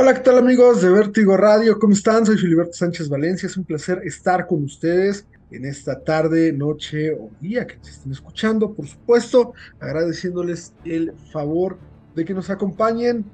[0.00, 1.78] Hola, ¿qué tal amigos de Vértigo Radio?
[1.78, 2.24] ¿Cómo están?
[2.24, 3.46] Soy Filiberto Sánchez Valencia.
[3.46, 8.12] Es un placer estar con ustedes en esta tarde, noche o día que nos estén
[8.12, 8.72] escuchando.
[8.72, 11.76] Por supuesto, agradeciéndoles el favor
[12.14, 13.26] de que nos acompañen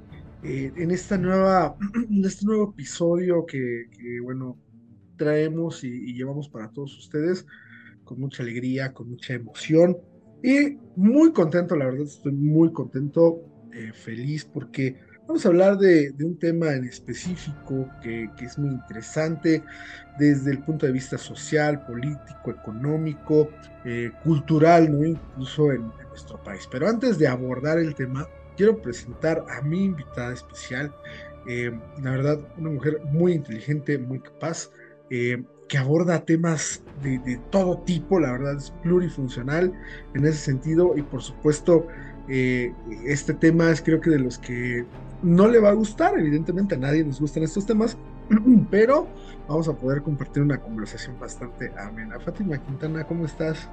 [0.43, 1.77] eh, en esta nueva,
[2.11, 4.57] en este nuevo episodio que, que bueno,
[5.15, 7.45] traemos y, y llevamos para todos ustedes
[8.03, 9.95] con mucha alegría, con mucha emoción
[10.43, 13.39] y muy contento, la verdad estoy muy contento,
[13.71, 19.61] eh, feliz porque vamos a hablar de, un tema en específico que, es muy interesante
[20.17, 23.49] desde el punto de vista social, político, económico,
[23.85, 25.05] eh, cultural, ¿no?
[25.05, 26.67] incluso en, nuestro país.
[26.71, 30.91] Pero antes de abordar el tema, quiero presentar a mi invitada especial,
[31.47, 34.71] eh, la verdad, una mujer muy inteligente, muy capaz.
[35.09, 39.73] Eh, que aborda temas de, todo tipo, la verdad es plurifuncional
[40.13, 41.85] en ese sentido y por supuesto
[42.29, 44.85] este tema es creo que de los que
[45.21, 47.97] no le va a gustar, evidentemente a nadie nos gustan estos temas,
[48.71, 49.07] pero
[49.47, 52.19] vamos a poder compartir una conversación bastante amena.
[52.19, 53.67] Fátima Quintana, ¿cómo estás?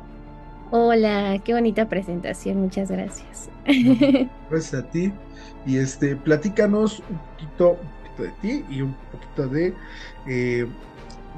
[0.71, 3.49] Hola, qué bonita presentación, muchas gracias.
[4.51, 5.13] Gracias a ti.
[5.67, 9.75] Y este, platícanos un poquito, un poquito de ti y un poquito de
[10.27, 10.67] eh,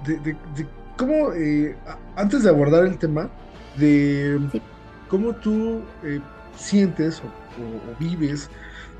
[0.05, 0.67] de, de, de,
[0.97, 1.77] cómo, eh,
[2.17, 3.29] antes de abordar el tema,
[3.77, 4.63] de sí.
[5.09, 6.21] cómo tú eh,
[6.57, 8.51] sientes o, o, o, vives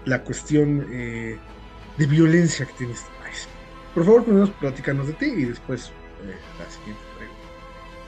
[0.07, 1.37] la cuestión eh,
[1.99, 3.47] de violencia que tiene este país.
[3.95, 5.93] Por favor, primero platícanos de ti y después
[6.25, 7.37] eh, la siguiente pregunta.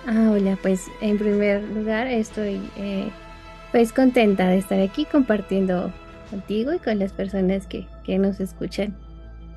[0.07, 3.11] Ah, hola, pues en primer lugar estoy eh,
[3.73, 5.93] pues contenta de estar aquí compartiendo
[6.31, 8.97] contigo y con las personas que, que nos escuchan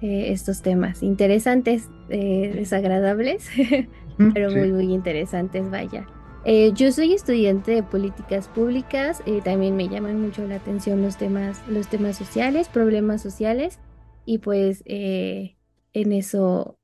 [0.02, 3.47] eh, estos temas interesantes, eh, desagradables,
[4.34, 4.58] pero sí.
[4.58, 6.08] muy, muy interesantes, vaya.
[6.44, 11.17] Eh, yo soy estudiante de políticas públicas, eh, también me llaman mucho la atención los
[11.17, 13.78] temas, los temas sociales, problemas sociales,
[14.25, 15.56] y pues eh,
[15.94, 16.80] en eso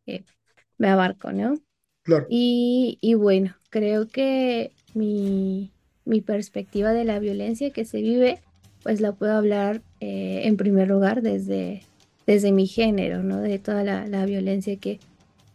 [0.78, 1.56] me abarco, ¿no?
[2.04, 2.28] Claro.
[2.30, 5.72] Y, y bueno, creo que mi,
[6.06, 8.40] mi, perspectiva de la violencia que se vive,
[8.84, 11.82] pues la puedo hablar en primer lugar desde,
[12.28, 13.42] desde mi género, ¿no?
[13.42, 15.00] De toda la, la violencia que,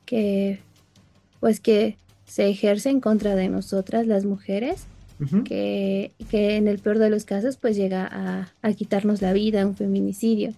[0.04, 0.58] que,
[1.40, 1.96] pues que
[2.32, 4.86] se ejerce en contra de nosotras las mujeres,
[5.20, 5.42] uh -huh.
[5.42, 9.66] que, que, en el peor de los casos pues llega a, a quitarnos la vida,
[9.66, 10.54] un feminicidio.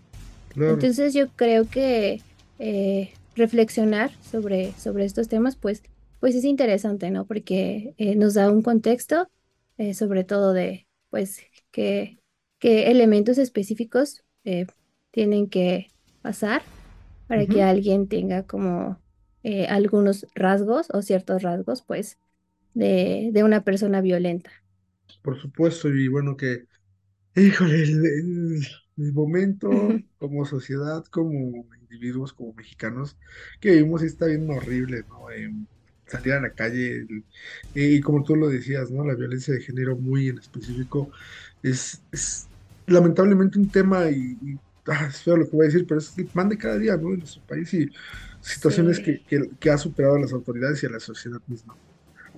[0.50, 0.74] Claro.
[0.74, 2.20] Entonces yo creo que
[2.60, 5.82] eh, reflexionar sobre, sobre estos temas pues,
[6.20, 7.24] pues es interesante, ¿no?
[7.24, 9.26] Porque eh, nos da un contexto,
[9.76, 11.41] eh, sobre todo de pues
[11.72, 12.18] qué
[12.62, 14.22] elementos específicos
[15.10, 15.91] tienen que
[16.22, 16.62] pasar
[17.26, 17.52] para uh -huh.
[17.52, 18.96] que alguien tenga como
[19.44, 22.19] eh, algunos rasgos o ciertos rasgos, pues,
[22.75, 24.50] de, de, una persona violenta.
[25.22, 26.66] Por supuesto, y bueno que,
[27.37, 28.66] híjole, el, el,
[28.97, 29.71] el momento
[30.19, 33.16] como sociedad, como individuos, como mexicanos,
[33.60, 35.31] que vivimos está bien horrible, ¿no?
[35.31, 35.53] Eh,
[36.06, 37.06] salir a la calle,
[37.75, 39.04] y como tú lo decías, ¿no?
[39.04, 41.10] La violencia de género muy en específico
[41.62, 42.47] es, es
[42.87, 46.16] lamentablemente un tema y, y ah, es feo lo que voy a decir, pero es
[46.19, 47.12] el pan de cada día, ¿no?
[47.12, 47.91] En nuestro país y
[48.44, 49.03] situaciones sí.
[49.03, 51.77] que, que, que, ha superado a las autoridades y a la sociedad misma.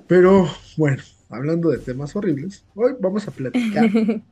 [0.06, 3.90] Pero bueno, hablando de temas horribles, hoy vamos a platicar.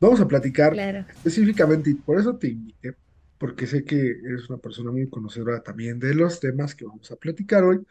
[0.00, 1.04] vamos a platicar claro.
[1.08, 2.94] específicamente, y por eso te invité,
[3.38, 7.16] porque sé que eres una persona muy conocedora también de los temas que vamos a
[7.16, 7.84] platicar hoy,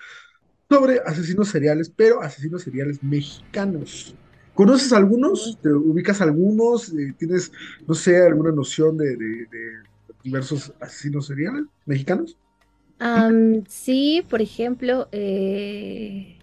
[0.70, 4.16] sobre asesinos seriales, pero asesinos seriales mexicanos.
[4.54, 5.60] ¿Conoces algunos?
[5.62, 6.94] ¿Te ubicas algunos?
[6.94, 7.52] Eh, ¿Tienes,
[7.88, 9.74] no sé, alguna noción de, de, de
[10.24, 12.38] diversos asesinos seriales mexicanos?
[13.02, 16.38] Um, sí, por ejemplo, eh,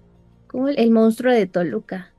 [0.47, 2.13] como el, el, monstruo de Toluca.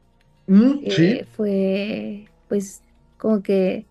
[0.47, 1.21] Mm, eh, sí.
[1.35, 2.81] Fue, pues,
[3.17, 3.85] como que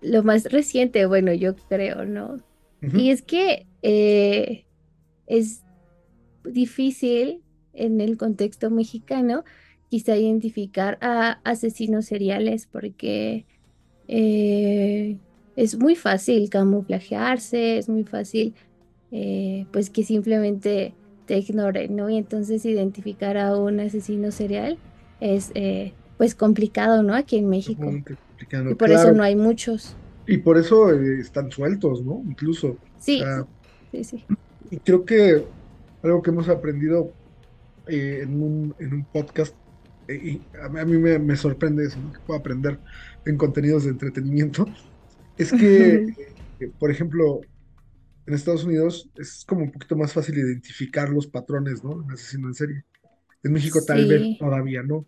[0.00, 2.34] lo más reciente, bueno, yo creo, ¿no?
[2.82, 3.00] Uh -huh.
[3.00, 4.64] Y es que eh,
[5.26, 5.62] es
[6.44, 7.42] difícil
[7.72, 9.44] en el contexto mexicano
[9.88, 13.44] quizá identificar a asesinos seriales porque
[14.08, 15.18] eh,
[15.56, 18.54] es muy fácil camuflajearse, es muy fácil
[19.12, 20.94] eh, pues que simplemente
[21.26, 22.10] te ignoren, ¿no?
[22.10, 24.78] Y entonces identificar a un asesino serial
[25.20, 27.14] es eh, pues complicado, ¿no?
[27.14, 27.92] Aquí en México.
[27.92, 28.94] Y por claro.
[28.94, 29.96] eso no hay muchos.
[30.26, 32.22] Y por eso eh, están sueltos, ¿no?
[32.26, 32.76] Incluso.
[32.98, 33.22] Sí,
[33.90, 34.24] sí, sí.
[34.70, 35.44] Y creo que
[36.02, 37.12] algo que hemos aprendido
[37.88, 39.54] eh, en, un, en, un, podcast,
[40.08, 42.12] eh, y a mí me, me sorprende eso, ¿no?
[42.12, 42.78] Que puedo aprender
[43.24, 44.66] en contenidos de entretenimiento,
[45.36, 46.14] es que,
[46.78, 47.40] por ejemplo,
[48.26, 52.02] en Estados Unidos es como un poquito más fácil identificar los patrones, ¿no?
[52.02, 52.84] En asesino en serie.
[53.42, 53.86] En México sí.
[53.86, 55.06] tal vez todavía no.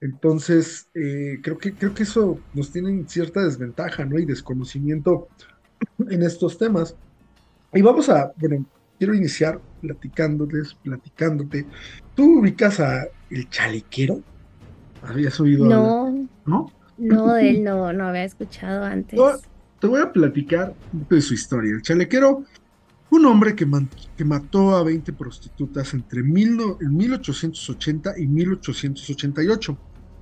[0.00, 4.18] Entonces, eh, creo, que, creo que eso nos tiene cierta desventaja, ¿no?
[4.18, 5.28] Y desconocimiento
[6.10, 6.96] en estos temas.
[7.72, 8.66] Y vamos a, bueno,
[8.98, 11.66] quiero iniciar platicándoles, platicándote.
[12.14, 14.22] ¿Tú ubicas a El Chalequero?
[15.02, 15.66] ¿Habías oído?
[15.66, 16.28] No.
[16.46, 16.72] ¿No?
[16.96, 19.18] No, de él no, no había escuchado antes.
[19.80, 21.72] Te voy a platicar de su historia.
[21.74, 22.44] El Chalequero
[23.14, 23.64] un hombre que,
[24.24, 29.78] mató a 20 prostitutas entre mil 1880 y 1888.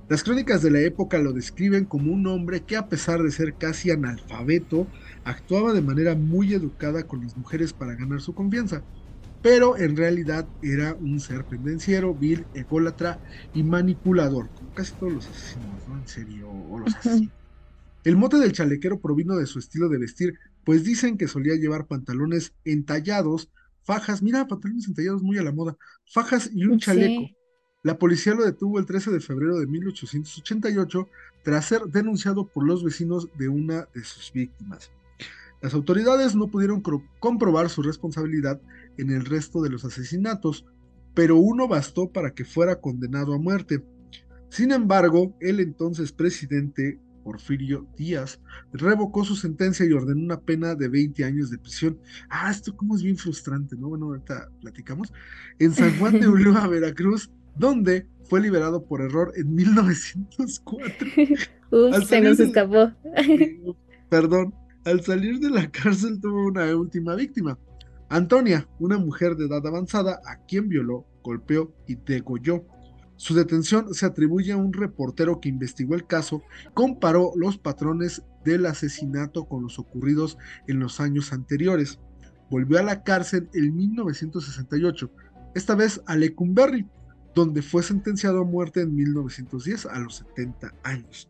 [0.09, 3.55] Las crónicas de la época lo describen como un hombre que a pesar de ser
[3.55, 4.85] casi analfabeto,
[5.23, 8.83] actuaba de manera muy educada con las mujeres para ganar su confianza,
[9.41, 13.19] pero en realidad era un ser pendenciero, vil, ególatra
[13.55, 15.97] y manipulador, como casi todos los asesinos, ¿no?
[15.97, 17.33] En serio, o los asesinos.
[18.03, 21.87] El mote del chalequero provino de su estilo de vestir, pues dicen que solía llevar
[21.87, 23.49] pantalones entallados,
[23.83, 25.77] fajas, mira, pantalones entallados muy a la moda,
[26.11, 27.29] fajas y un chaleco.
[27.81, 31.07] La policía lo detuvo el 13 de febrero de 1888
[31.43, 34.91] tras ser denunciado por los vecinos de una de sus víctimas.
[35.61, 36.81] Las autoridades no pudieron
[37.19, 38.61] comprobar su responsabilidad
[38.97, 40.65] en el resto de los asesinatos,
[41.13, 43.83] pero uno bastó para que fuera condenado a muerte.
[44.49, 48.39] Sin embargo, el entonces presidente Porfirio Díaz
[48.73, 51.97] revocó su sentencia y ordenó una pena de 20 años de prisión.
[52.29, 53.89] Ah, esto como es bien frustrante, ¿no?
[53.89, 55.11] Bueno, ahorita platicamos.
[55.59, 61.07] En San Juan de Ulúa, Veracruz, donde fue liberado por error en 1904.
[61.71, 62.91] Uf, se nos escapó.
[64.09, 64.53] Perdón,
[64.85, 67.57] al salir de la cárcel tuvo una última víctima,
[68.09, 72.63] Antonia, una mujer de edad avanzada a quien violó, golpeó y degolló.
[73.15, 76.43] Su detención se atribuye a un reportero que investigó el caso,
[76.73, 80.37] comparó los patrones del asesinato con los ocurridos
[80.67, 81.99] en los años anteriores.
[82.49, 85.11] Volvió a la cárcel en 1968,
[85.55, 86.87] esta vez a Lecumberri,
[87.35, 91.29] donde fue sentenciado a muerte en 1910 a los 70 años.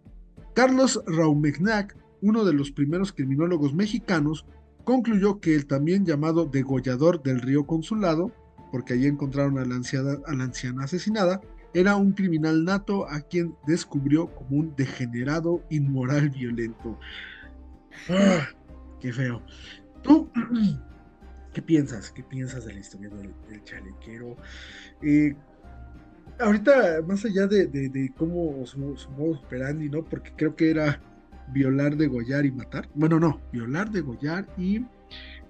[0.53, 4.45] Carlos Raumegnac, uno de los primeros criminólogos mexicanos,
[4.83, 8.31] concluyó que el también llamado degollador del río Consulado,
[8.71, 11.41] porque allí encontraron a la, anciana, a la anciana asesinada,
[11.73, 16.99] era un criminal nato a quien descubrió como un degenerado inmoral violento.
[18.09, 18.47] ¡Ah!
[18.99, 19.41] ¡Qué feo!
[20.01, 20.29] ¿Tú
[21.53, 22.11] qué piensas?
[22.11, 24.37] ¿Qué piensas de la historia del, chalequero?
[25.01, 25.35] Eh,
[26.39, 30.03] ahorita, más allá de, cómo su, modo operandi, ¿no?
[30.03, 31.01] Porque creo que era
[31.51, 32.87] violar, degollar y matar.
[32.93, 34.85] Bueno, no, violar, degollar y.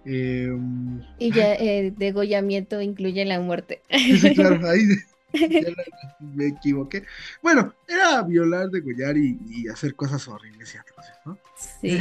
[0.05, 3.81] Em, y ya el degollamiento incluye la muerte.
[3.89, 4.85] Sí, claro, ahí
[6.19, 7.03] me equivoqué.
[7.41, 11.37] Bueno, era violar, degollar y, y hacer cosas horribles y atroces, ¿no?
[11.55, 11.99] Sí.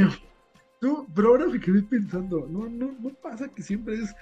[0.81, 4.15] Pero, ahora me quedé pensando, no, no, no pasa que siempre es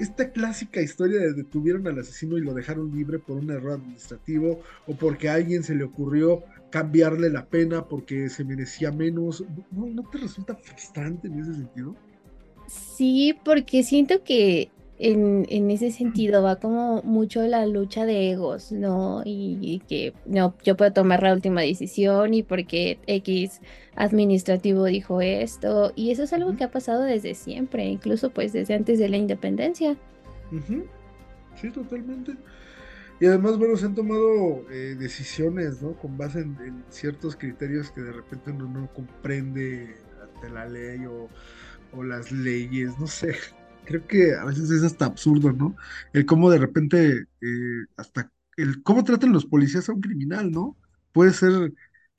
[0.00, 4.62] esta clásica historia de detuvieron al asesino y lo dejaron libre por un error administrativo
[4.86, 9.44] o porque a alguien se le ocurrió cambiarle la pena porque se merecía menos.
[9.70, 11.94] ¿No, no te resulta frustrante en ese sentido?
[12.66, 18.70] Sí, porque siento que en, en, ese sentido va como mucho la lucha de egos,
[18.70, 19.22] ¿no?
[19.24, 23.60] Y, que no, yo puedo tomar la última decisión y porque X
[23.96, 25.92] administrativo dijo esto.
[25.96, 29.16] Y eso es algo que ha pasado desde siempre, incluso pues desde antes de la
[29.16, 29.96] independencia.
[31.56, 32.36] Sí, totalmente.
[33.20, 35.94] Y además, bueno, se han tomado eh, decisiones, ¿no?
[35.94, 41.28] Con base en, ciertos criterios que de repente uno no comprende ante la ley o,
[41.96, 43.34] o las leyes, no sé
[43.90, 45.74] creo que a veces es hasta absurdo, ¿no?
[46.12, 50.76] El cómo de repente, eh, hasta el cómo tratan los policías a un criminal, ¿no?
[51.12, 51.72] Puede ser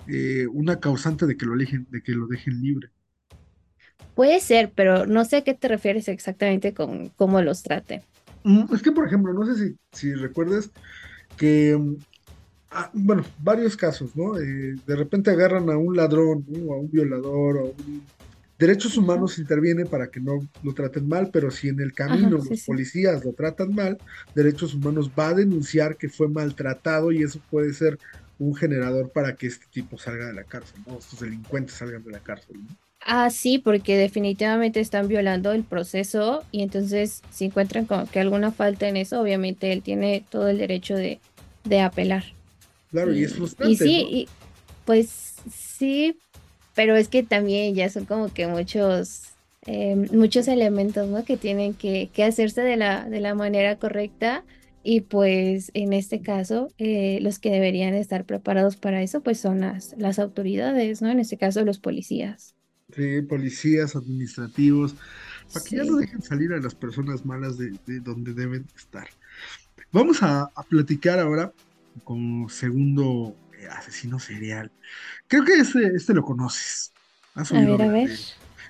[0.07, 2.89] eh, una causante de que lo dejen, de que lo dejen libre.
[4.15, 8.03] Puede ser, pero no sé a qué te refieres exactamente con cómo los trate.
[8.43, 10.69] Mm, es que, por ejemplo, no sé si, si recuerdas
[11.37, 11.95] que, mm,
[12.71, 14.37] ah, bueno, varios casos, ¿no?
[14.37, 18.03] Eh, de repente agarran a un ladrón, o a un violador, o a un
[18.61, 22.61] Derechos Humanos interviene para que no lo traten mal, pero si en el camino los
[22.61, 23.97] policías lo tratan mal,
[24.35, 27.97] Derechos Humanos va a denunciar que fue maltratado y eso puede ser
[28.37, 30.99] un generador para que este tipo salga de la cárcel, ¿no?
[30.99, 32.77] Estos delincuentes salgan de la cárcel, ¿no?
[33.03, 38.51] Ah, sí, porque definitivamente están violando el proceso y entonces si encuentran como que alguna
[38.51, 41.19] falta en eso, obviamente él tiene todo el derecho de,
[41.81, 42.25] apelar.
[42.91, 43.73] Claro, y, es frustrante.
[43.73, 44.29] Y sí, y,
[44.85, 46.19] pues sí,
[46.75, 49.23] pero es que también ya son como que muchos,
[49.65, 51.25] eh, muchos elementos, ¿no?
[51.25, 54.43] Que tienen que, hacerse de la, de la manera correcta
[54.83, 59.61] y pues en este caso eh, los que deberían estar preparados para eso pues son
[59.61, 61.09] las, las autoridades, ¿no?
[61.09, 62.55] En este caso los policías.
[62.95, 64.95] Sí, policías administrativos,
[65.53, 69.07] para que ya no dejen salir a las personas malas de, donde deben estar.
[69.93, 71.53] Vamos a, a platicar ahora
[72.03, 73.35] como segundo
[73.69, 74.71] asesino serial.
[75.27, 76.93] Creo que este, este lo conoces.
[77.35, 78.09] a ver, a ver.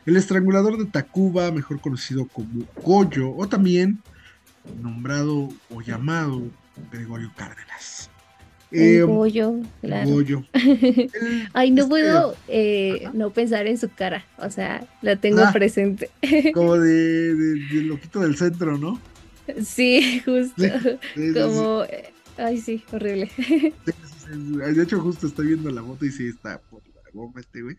[0.05, 4.01] El estrangulador de Tacuba, mejor conocido como Goyo, o también
[4.81, 6.43] nombrado o llamado
[6.91, 8.09] Gregorio Cárdenas.
[8.71, 10.09] Eh, Goyo, claro.
[10.09, 10.45] Goyo.
[11.53, 15.51] Ay, no este puedo eh, no pensar en su cara, o sea, la tengo ah,
[15.51, 16.09] presente.
[16.53, 18.99] Como de, de, loquito del centro, ¿no?
[19.63, 20.63] Sí, justo.
[21.33, 23.29] como, eh, ay, sí, horrible.
[24.37, 27.75] De hecho, justo estoy viendo la foto y sí está por la goma este güey.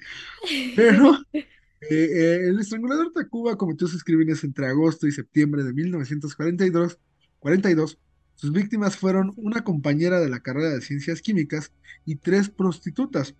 [0.76, 6.98] Pero eh, el estrangulador Tacuba cometió sus crímenes entre agosto y septiembre de 1942.
[7.38, 7.98] 42.
[8.34, 11.72] Sus víctimas fueron una compañera de la carrera de ciencias químicas
[12.04, 13.34] y tres prostitutas.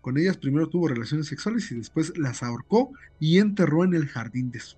[0.00, 4.50] Con ellas primero tuvo relaciones sexuales y después las ahorcó y enterró en el jardín
[4.50, 4.76] de su.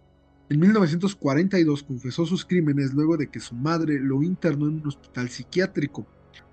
[0.49, 5.31] En 1942 confesó sus crímenes luego de que su madre lo internó en un hospital
[5.31, 6.07] psiquiátrico.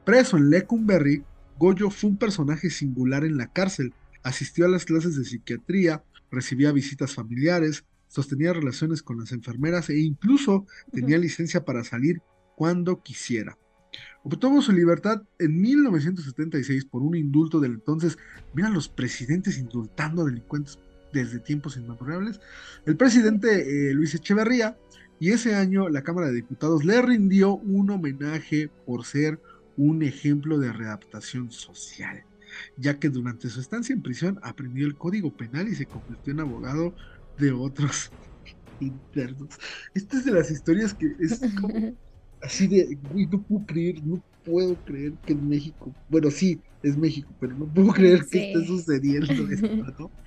[0.05, 1.23] Preso en Lecumberri,
[1.57, 3.93] Goyo fue un personaje singular en la cárcel.
[4.23, 9.99] Asistió a las clases de psiquiatría, recibía visitas familiares, sostenía relaciones con las enfermeras e
[9.99, 12.21] incluso tenía licencia para salir
[12.55, 13.57] cuando quisiera.
[14.23, 18.17] Obtuvo su libertad en 1976 por un indulto del entonces.
[18.53, 20.77] Mira los presidentes indultando delincuentes
[21.13, 22.39] desde tiempos inmemorables.
[22.85, 24.77] El presidente eh, Luis Echeverría,
[25.19, 29.39] y ese año la Cámara de Diputados le rindió un homenaje por ser
[29.79, 32.25] un ejemplo de readaptación social,
[32.75, 36.41] ya que durante su estancia en prisión aprendió el código penal y se convirtió en
[36.41, 36.93] abogado
[37.37, 38.11] de otros
[38.79, 39.57] internos.
[39.93, 41.73] Esta es de las historias que es como
[42.41, 46.97] así de, uy, no puedo creer, no puedo creer que en México, bueno, sí, es
[46.97, 49.67] México, pero no puedo creer que esté sucediendo esto,
[49.97, 50.11] ¿no?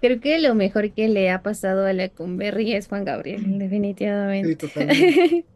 [0.00, 4.50] Creo que lo mejor que le ha pasado a la Cumberry es Juan Gabriel, definitivamente.
[4.50, 5.46] Sí, totalmente.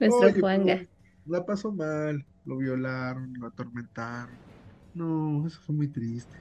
[0.00, 0.86] Nuestro Juanga
[1.28, 4.34] la pasó mal, lo violaron, lo atormentaron.
[4.94, 6.36] No, eso fue muy triste.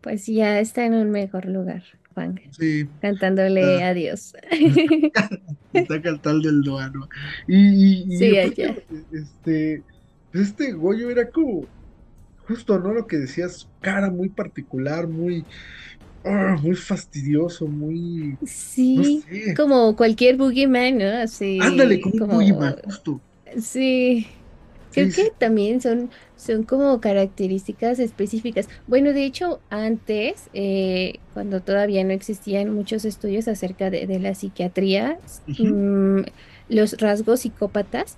[0.00, 2.38] Pues ya está en un mejor lugar, Juan.
[2.50, 2.86] Sí.
[3.00, 4.34] Cantándole adiós.
[5.72, 7.08] está cantando el doano.
[7.48, 8.76] Y, y, sí, allá.
[9.10, 9.82] Este,
[10.34, 11.66] este Goyo era como,
[12.46, 12.92] justo, ¿no?
[12.92, 15.44] Lo que decías, cara muy particular, muy,
[16.24, 18.36] ah, muy fastidioso, muy.
[18.44, 19.24] Sí,
[19.56, 21.06] como cualquier boogeyman, ¿no?
[21.06, 21.58] Así.
[21.62, 23.20] Ándale, como, un boogeyman, justo.
[23.58, 24.26] Sí.
[24.94, 28.68] Creo que también son, son como características específicas.
[28.86, 35.18] Bueno, de hecho, antes, eh, cuando todavía no existían muchos estudios acerca de, la psiquiatría,
[35.48, 36.20] mm,
[36.68, 38.16] los rasgos psicópatas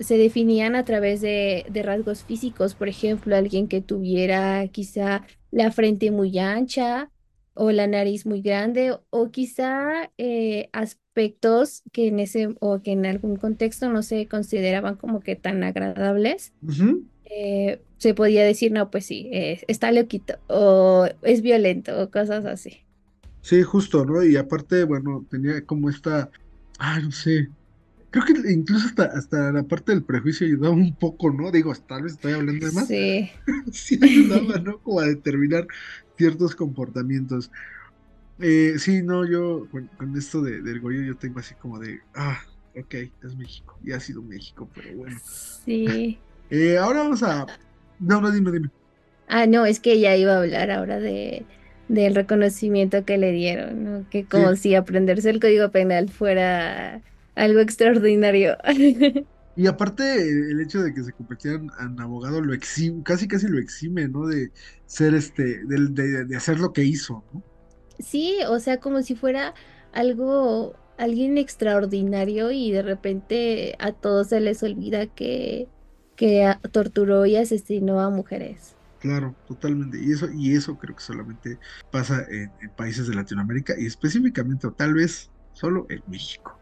[0.00, 2.74] se definían a través de, de, rasgos físicos.
[2.74, 7.10] Por ejemplo, alguien que tuviera quizá la frente muy ancha
[7.54, 10.68] o la nariz muy grande o quizá eh,
[11.18, 15.64] aspectos que en ese o que en algún contexto no se consideraban como que tan
[15.64, 16.52] agradables.
[17.24, 22.78] Eh, se podía decir, no, pues sí, está loquito o es violento o cosas así.
[23.42, 24.22] Sí, justo, ¿no?
[24.22, 26.30] Y aparte, bueno, tenía como esta,
[26.78, 27.48] ah, no sé,
[28.10, 31.50] creo que incluso hasta, hasta la parte del prejuicio ayudaba un poco, ¿no?
[31.50, 32.86] Digo, tal vez estoy hablando de más.
[32.86, 33.28] Sí.
[33.72, 34.78] sí ayudaba, ¿no?
[34.78, 35.66] Como a determinar
[36.16, 37.50] ciertos comportamientos.
[38.40, 42.38] Eh, sí, no, yo con, esto de, del Goyo yo tengo así como de, ah,
[42.76, 45.16] ok, es México, y ha sido México, pero bueno.
[45.64, 46.18] Sí.
[46.50, 47.44] Eh, ahora vamos a...
[48.00, 48.70] No, no, dime, dime.
[49.26, 51.44] Ah, no, es que ya iba a hablar ahora de
[51.88, 54.06] del reconocimiento que le dieron, ¿no?
[54.10, 57.02] Que como si aprenderse el código penal fuera
[57.34, 58.56] algo extraordinario.
[59.56, 63.58] Y aparte, el hecho de que se convirtieran en abogado lo exime, casi casi lo
[63.58, 64.24] exime, ¿no?
[64.28, 64.52] De
[64.86, 67.42] ser este, de, de, hacer lo que hizo, ¿no?
[67.98, 69.54] Sí, o sea, como si fuera
[69.92, 75.68] algo, alguien extraordinario y de repente a todos se les olvida que,
[76.16, 78.78] que torturó y asesinó a mujeres.
[78.98, 79.98] Claro, totalmente.
[80.00, 84.66] Y eso, y eso creo que solamente pasa en, en países de Latinoamérica y específicamente,
[84.66, 86.60] o tal vez solo en México.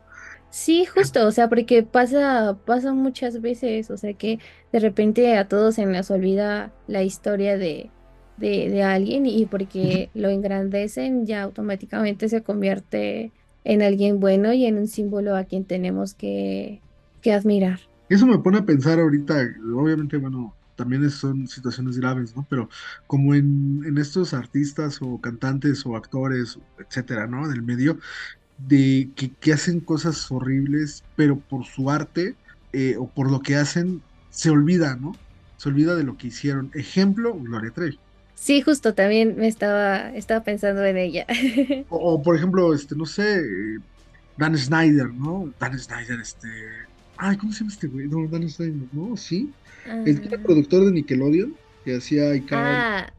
[0.51, 4.39] Sí, justo, o sea, porque pasa, pasa muchas veces, o sea, que
[4.73, 7.93] de repente a todos se nos olvida la historia de,
[8.37, 13.33] de, alguien y porque lo engrandecen ya automáticamente se convierte
[13.65, 16.81] en alguien bueno y en un símbolo a quien tenemos que,
[17.23, 17.81] que admirar.
[18.09, 19.35] Eso me pone a pensar ahorita,
[19.75, 22.47] obviamente, bueno, también son situaciones graves, ¿no?
[22.49, 22.69] Pero
[23.07, 27.49] como en, en, estos artistas o cantantes o actores, etcétera, ¿no?
[27.49, 27.99] Del medio,
[28.59, 32.37] de que, hacen cosas horribles, pero por su arte
[32.73, 35.17] eh, o por lo que hacen, se olvida, ¿no?
[35.57, 36.71] Se olvida de lo que hicieron.
[36.75, 37.99] Ejemplo, Gloria Trevi.
[38.37, 41.27] Sí, justo, también me estaba, estaba pensando en ella.
[41.89, 43.43] o, por ejemplo, este, no sé,
[44.37, 45.53] Dan Snyder, ¿no?
[45.59, 46.49] Dan Snyder, este.
[47.17, 48.07] Ay, ¿cómo se llama este güey?
[48.09, 49.17] No, Dan Snyder, ¿no?
[49.17, 49.51] Sí.
[49.87, 50.43] El que era ah.
[50.43, 53.11] productor de Nickelodeon, que hacía Ah,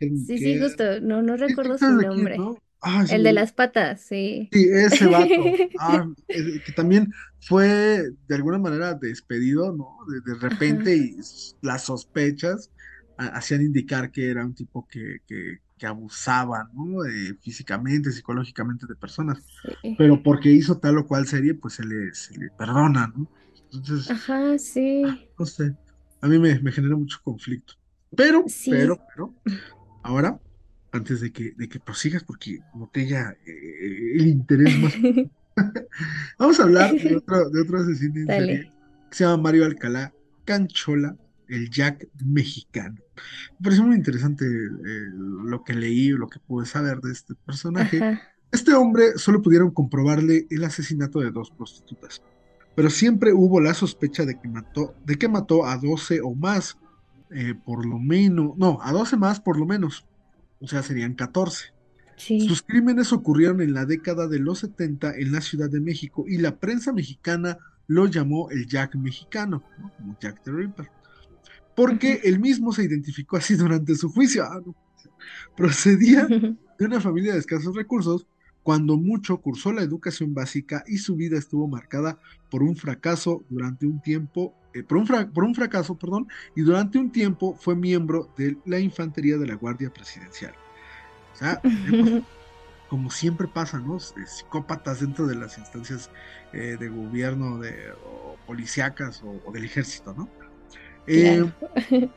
[0.00, 1.00] sí, sí, justo.
[1.00, 2.38] No, no recuerdo su nombre.
[2.80, 4.48] Ah, El de las patas, sí.
[4.52, 5.28] Sí, ese vato.
[5.78, 9.98] Ah, que también fue de alguna manera despedido, ¿no?
[10.08, 11.16] De, de repente Ajá, y
[11.60, 12.81] las sospechas ha-
[13.28, 17.04] hacían indicar que era un tipo que, que, que abusaba, ¿no?
[17.04, 19.42] Eh, físicamente, psicológicamente de personas.
[19.82, 19.96] sí.
[19.96, 23.28] Pero porque hizo tal o cual serie, pues se le, se le perdona, ¿no?
[23.72, 25.02] Entonces, Ajá, sí.
[25.38, 25.76] no sé,
[26.20, 27.74] a mí me, me genera mucho conflicto.
[28.16, 29.04] Pero, pero, Sí.
[29.14, 29.34] pero,
[30.02, 30.40] ahora,
[30.92, 34.94] antes de que, de que prosigas, porque noté ya eh, el interés más
[36.38, 38.72] Vamos a hablar de otro, de otro asesino en serie Dale.
[39.10, 40.14] que se llama Mario Alcalá
[40.44, 41.16] Canchola,
[41.52, 42.96] el Jack mexicano.
[43.58, 48.02] Me pareció muy interesante eh, lo que leí, lo que pude saber de este personaje.
[48.02, 48.20] Ajá.
[48.52, 52.20] Este hombre solo pudieron comprobarle el asesinato de dos prostitutas,
[52.74, 56.76] pero siempre hubo la sospecha de que mató, de que mató a 12 o más,
[57.30, 60.04] eh, por lo menos, no, a 12 más por lo menos,
[60.60, 61.72] o sea, serían 14.
[62.16, 62.46] Sí.
[62.46, 66.36] Sus crímenes ocurrieron en la década de los 70 en la Ciudad de México y
[66.36, 67.56] la prensa mexicana
[67.86, 69.90] lo llamó el Jack mexicano, ¿no?
[69.96, 70.90] como Jack the Ripper,
[71.74, 74.44] porque él mismo se identificó así durante su juicio.
[74.44, 74.74] Ah, no.
[75.56, 78.26] Procedía de una familia de escasos recursos,
[78.62, 82.18] cuando mucho cursó la educación básica y su vida estuvo marcada
[82.50, 86.98] por un fracaso durante un tiempo, eh, por, un por un fracaso, perdón, y durante
[86.98, 90.54] un tiempo fue miembro de la infantería de la Guardia Presidencial.
[91.32, 92.22] O sea, tenemos
[92.88, 93.98] como siempre pasa, ¿no?
[93.98, 96.10] Psicópatas dentro de las instancias
[96.52, 100.28] eh, de gobierno de, o policíacas o, o del ejército, ¿no?
[101.06, 101.44] Eh,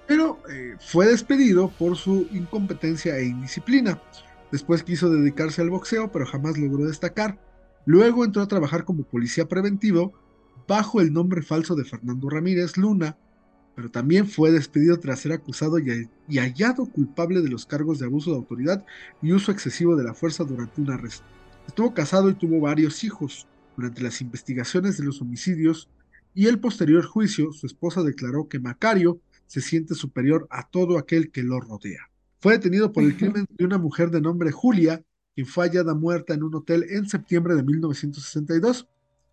[0.08, 4.02] pero eh, fue despedido por su incompetencia e indisciplina.
[4.52, 7.40] Después quiso dedicarse al boxeo, pero jamás logró destacar.
[7.86, 10.14] Luego entró a trabajar como policía preventivo
[10.68, 13.18] bajo el nombre falso de Fernando Ramírez Luna,
[13.76, 18.06] pero también fue despedido tras ser acusado y, y hallado culpable de los cargos de
[18.06, 18.86] abuso de autoridad
[19.22, 21.26] y uso excesivo de la fuerza durante un arresto.
[21.68, 23.48] Estuvo casado y tuvo varios hijos.
[23.76, 25.90] Durante las investigaciones de los homicidios
[26.36, 31.32] y el posterior juicio, su esposa declaró que Macario se siente superior a todo aquel
[31.32, 32.12] que lo rodea.
[32.40, 35.02] Fue detenido por el crimen de una mujer de nombre Julia,
[35.34, 38.88] quien fue hallada muerta en un hotel en septiembre de 1962.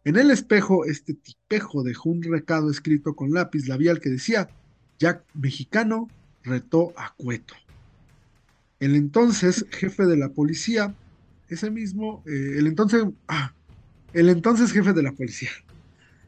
[0.05, 4.49] En el espejo, este tipejo dejó un recado escrito con lápiz labial que decía,
[4.99, 6.09] Jack mexicano
[6.45, 7.55] retó a Cueto.
[8.79, 10.95] El entonces jefe de la policía,
[11.49, 13.53] ese mismo, eh, el entonces, ah,
[14.13, 15.51] el entonces jefe de la policía,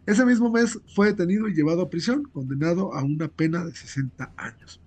[0.06, 4.32] ese mismo mes fue detenido y llevado a prisión, condenado a una pena de 60
[4.36, 4.82] años.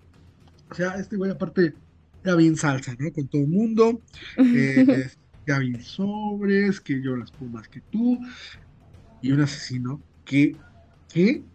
[0.69, 1.77] O sea, este güey aparte
[2.23, 3.12] era bien salsa, ¿no?
[3.13, 4.03] Con todo el mundo,
[4.51, 5.10] eh,
[5.47, 8.19] ya bien sobres, que yo las pongo más que tú,
[9.21, 10.62] y un asesino que,
[11.08, 11.45] que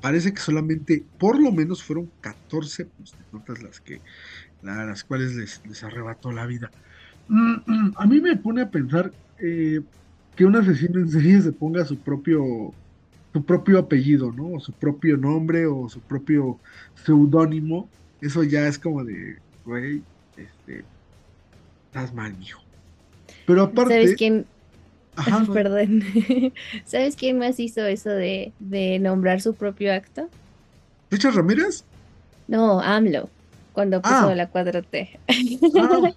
[0.00, 4.02] parece que solamente por lo menos fueron 14 prostitutas las que
[4.60, 6.74] la- las cuales les, les arrebató la vida.
[7.28, 9.82] Mm, mm, A mí me pone a pensar eh,
[10.34, 12.78] que un asesino en serie se ponga su propio
[13.36, 14.52] su propio apellido, ¿no?
[14.52, 16.58] O su propio nombre o su propio
[17.04, 17.86] seudónimo.
[18.22, 20.00] Eso ya es como de, güey,
[20.38, 20.84] este,
[21.84, 22.62] estás mal, mijo.
[23.46, 24.46] Pero ¿Sabes aparte, quién?
[25.16, 26.02] ajá, no, Perdón.
[26.86, 30.30] ¿Sabes quién más hizo eso de, de nombrar su propio acto?
[31.10, 31.84] Richard Ramírez,
[32.48, 33.28] No, AMLO,
[33.74, 35.10] cuando puso ah, la 4T.
[35.78, 36.12] ah,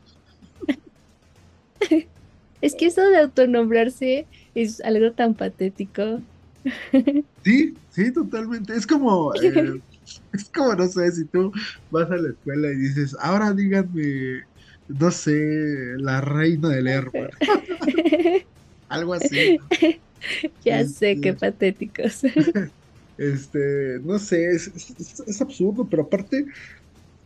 [2.61, 6.21] Es que eso de autonombrarse es algo tan patético.
[7.43, 8.73] Sí, sí, totalmente.
[8.75, 9.81] Es como, eh,
[10.33, 11.51] es como, no sé, si tú
[11.89, 14.01] vas a la escuela y dices, ahora díganme,
[14.87, 15.31] no sé,
[15.99, 17.29] la reina del Airman,
[18.87, 19.55] algo así.
[20.65, 22.21] Ya sé qué Este, patéticos.
[23.17, 26.45] este, no sé, es, es- es absurdo, pero aparte,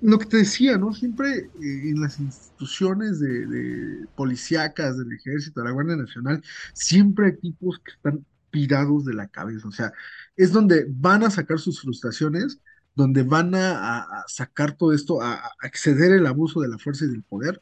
[0.01, 0.93] lo que te decía, ¿no?
[0.93, 1.51] Siempre eh,
[1.91, 6.43] en las instituciones de, de policíacas, del ejército, de la Guardia Nacional,
[6.73, 9.67] siempre hay tipos que están pirados de la cabeza.
[9.69, 9.93] O sea,
[10.37, 12.61] es donde van a sacar sus frustraciones,
[12.95, 17.09] donde van a, sacar todo esto, a, a exceder el abuso de la fuerza y
[17.09, 17.59] del poder.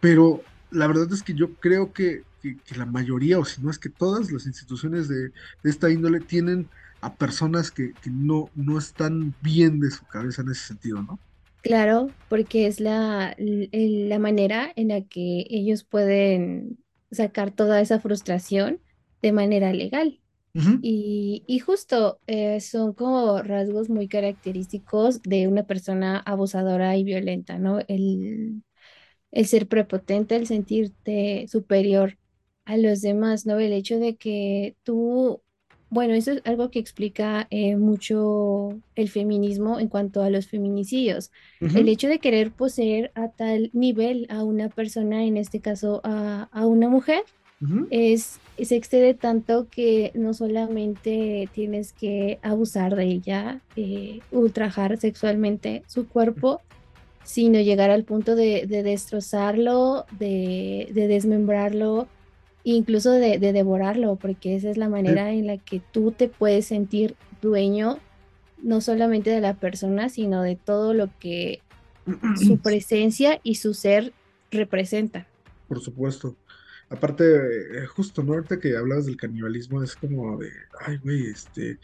[0.00, 3.78] Pero la verdad es que yo creo que, que- la mayoría, o si no es
[3.78, 5.32] que todas las instituciones de,
[5.64, 6.70] esta índole tienen
[7.02, 11.20] a personas que, que no, no están bien de su cabeza en ese sentido, ¿no?
[11.62, 18.82] Claro, porque es la, la manera en la que ellos pueden sacar toda esa frustración
[19.20, 20.19] de manera legal.
[20.80, 27.58] Y, y justo eh, son como rasgos muy característicos de una persona abusadora y violenta,
[27.58, 27.80] ¿no?
[27.88, 28.62] El,
[29.32, 32.18] el ser prepotente, el sentirte superior
[32.64, 33.58] a los demás, ¿no?
[33.60, 35.42] El hecho de que tú
[35.90, 41.30] Bueno, eso es algo que explica eh, mucho el feminismo en cuanto a los feminicidios.
[41.72, 46.44] El hecho de querer poseer a tal nivel a una persona, en este caso a,
[46.52, 47.22] a una mujer,
[47.90, 55.82] es, se excede tanto que no solamente tienes que abusar de ella, eh, ultrajar sexualmente
[55.86, 56.60] su cuerpo,
[57.24, 62.08] sino llegar al punto de, de destrozarlo, de, de desmembrarlo,
[62.64, 66.66] incluso de, de devorarlo, porque esa es la manera en la que tú te puedes
[66.66, 67.98] sentir dueño
[68.62, 71.60] no solamente de la persona, sino de todo lo que
[72.36, 74.12] su presencia y su ser
[74.50, 75.26] representa.
[75.68, 76.36] Por supuesto.
[76.90, 77.24] Aparte,
[77.84, 78.34] eh, justo, ¿no?
[78.34, 80.50] Ahorita que hablabas del canibalismo, es como de,
[80.80, 81.80] ay, güey, este,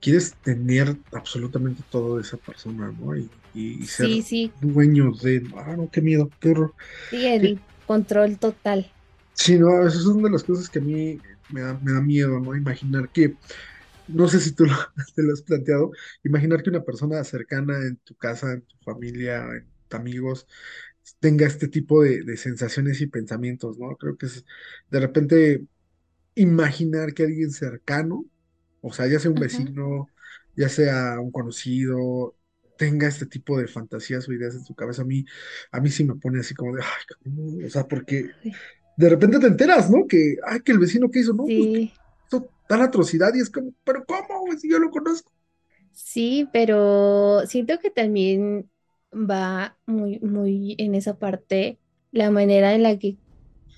[0.00, 3.16] quieres tener absolutamente todo de esa persona, ¿no?
[3.16, 6.74] Y, y- y ser Sí, sí, dueño de, ah, no, qué miedo, qué horror.
[7.10, 8.94] sí, Sí, el control total.
[9.32, 12.40] sí, no, esas son de las cosas que a mí me da, me da miedo,
[12.40, 12.54] ¿no?
[12.56, 13.38] Imaginar que,
[14.06, 14.74] no sé si tú lo-
[15.14, 15.92] te lo has planteado,
[16.24, 20.48] imaginar que una persona cercana en tu casa, en tu familia, en tus amigos,
[21.20, 23.96] tenga este tipo de, de sensaciones y pensamientos, ¿no?
[23.96, 24.44] Creo que es
[24.90, 25.66] de repente
[26.34, 28.26] imaginar que alguien cercano,
[28.80, 30.10] o sea, ya sea un vecino,
[30.56, 32.36] ya sea un conocido,
[32.76, 35.24] tenga este tipo de fantasías o ideas en su cabeza, a mí,
[35.72, 38.36] a mí sí me pone así como de, ay, cabrón", o sea, porque
[38.96, 40.06] de repente te enteras, ¿no?
[40.08, 41.92] Que, ay, que el vecino que hizo, no, pues Sí,
[42.26, 44.46] hizo tal atrocidad y es como, pero ¿cómo?
[44.58, 45.32] Si yo lo conozco.
[45.92, 48.70] sí, pero siento que también
[49.12, 53.18] va muy, muy en esa parte la manera en la que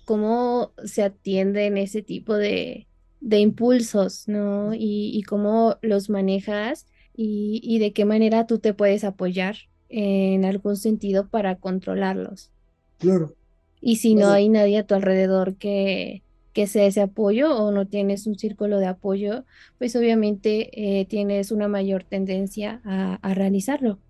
[0.05, 2.89] cómo se atienden ese tipo de,
[3.21, 4.75] de impulsos, ¿no?
[4.75, 9.57] Y, y cómo los manejas y, y de qué manera tú te puedes apoyar
[9.89, 12.53] en algún sentido para controlarlos.
[12.99, 13.37] Claro,
[13.81, 17.87] Y si no hay nadie a tu alrededor que, que sea ese apoyo o no
[17.89, 19.45] tienes un círculo de apoyo,
[19.79, 24.01] pues obviamente eh, tienes una mayor tendencia a, a realizarlo.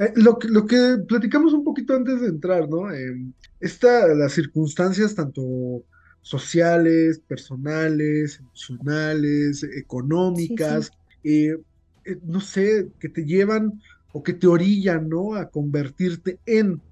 [0.00, 2.92] Eh, lo que, lo que platicamos un poquito antes de entrar, ¿no?
[2.92, 3.14] Eh,
[3.60, 5.86] esta, las circunstancias tanto
[6.22, 9.60] sociales, personales, emocionales,
[10.32, 10.82] Sí, sí.
[10.82, 10.92] económicas,
[11.24, 11.56] eh,
[12.04, 13.80] eh, no sé, que te llevan
[14.12, 15.34] o que te orillan, ¿no?
[15.34, 16.82] A convertirte en,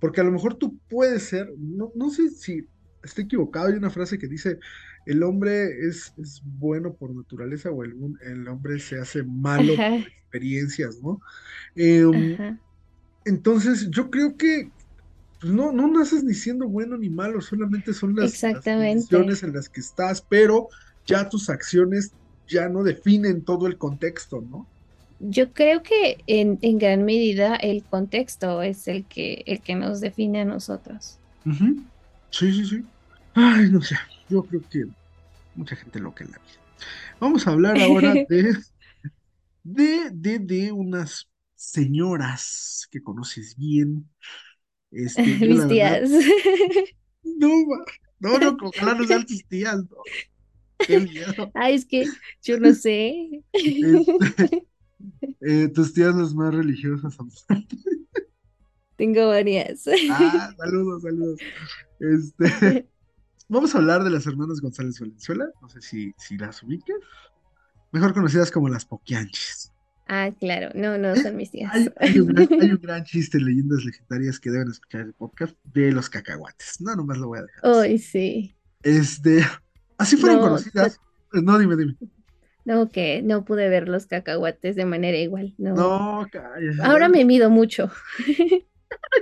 [0.00, 2.68] porque a lo mejor tú puedes ser, no, no sé si
[3.02, 4.58] estoy equivocado, hay una frase que dice,
[5.08, 9.90] el hombre es, es bueno por naturaleza o el, el hombre se hace malo Ajá,
[9.90, 11.20] por experiencias, ¿no?
[11.74, 12.38] Em,
[13.24, 14.72] entonces, yo creo que
[15.40, 19.54] pues, no, no naces ni siendo bueno ni malo, solamente son las, las condiciones en
[19.54, 20.68] las que estás, pero
[21.06, 22.14] ya tus acciones
[22.46, 24.66] ya no definen todo el contexto, ¿no?
[25.20, 30.00] Yo creo que en, en gran medida el contexto es el que, el que nos
[30.00, 31.18] define a nosotros.
[32.30, 32.84] Sí, sí, sí.
[33.34, 33.96] Ay, no sé,
[34.28, 34.86] yo creo que
[35.54, 36.62] mucha gente lo que la vida.
[37.20, 38.54] Vamos a hablar ahora de,
[39.62, 44.08] de, de, de unas señoras que conoces bien.
[44.90, 46.10] Este, Mis verdad, tías.
[47.22, 47.48] no,
[48.20, 49.96] no, no, ojalá no sean tus tías, no,
[50.84, 51.50] qué miedo.
[51.54, 53.44] Ay, es que yo no sé.
[53.52, 54.66] Este,
[55.40, 57.16] Eh, tus tías las más religiosas.
[58.96, 59.86] Tengo varias.
[60.08, 61.40] Ah, saludos, saludos.
[62.00, 62.88] Este,
[63.48, 65.46] vamos a hablar de las hermanas González Valenzuela.
[65.60, 66.96] No sé si, si las ubiques.
[67.92, 69.72] Mejor conocidas como las Poquianchis.
[70.08, 70.70] Ah, claro.
[70.74, 71.70] No, no Eh, son mis tías.
[71.74, 75.12] Hay, hay un gran, hay un gran chiste en leyendas legendarias que deben escuchar el
[75.14, 76.80] podcast de los cacahuates.
[76.80, 77.80] No, nomás lo voy a dejar así.
[77.80, 78.56] Ay, sí.
[78.82, 79.44] Este,
[79.98, 80.98] así fueron No, no, conocidas.
[81.34, 81.96] Eh, No, dime, dime.
[82.64, 85.54] no, que no pude ver los cacahuates de manera igual.
[85.58, 85.74] No.
[85.74, 86.84] No, calla.
[86.84, 87.90] Ahora me mido mucho.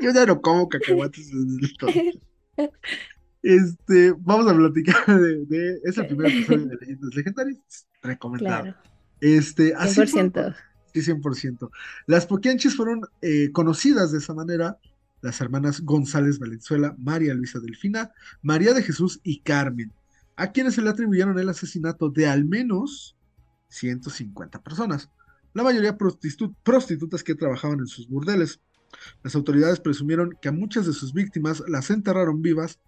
[0.03, 1.31] Yo ya no como cacahuates.
[3.49, 8.63] Este, vamos a platicar de, de- es el primer episodio de Leyendas Legendarias, recomendado.
[8.65, 8.79] Claro,
[9.21, 10.43] Este, así por fueron, ciento.
[10.43, 11.71] con- sí, 100%.
[12.07, 14.79] Las Poquianchis fueron eh, conocidas de esa manera,
[15.21, 18.11] las hermanas González Valenzuela, María Luisa Delfina,
[18.43, 19.93] María de Jesús y Carmen,
[20.35, 23.17] a quienes se le atribuyeron el asesinato de al menos
[23.69, 25.09] 150 personas,
[25.55, 28.61] la mayoría prostitu- prostitutas que trabajaban en sus burdeles.
[29.23, 32.81] Las autoridades presumieron que a muchas de sus víctimas las enterraron vivas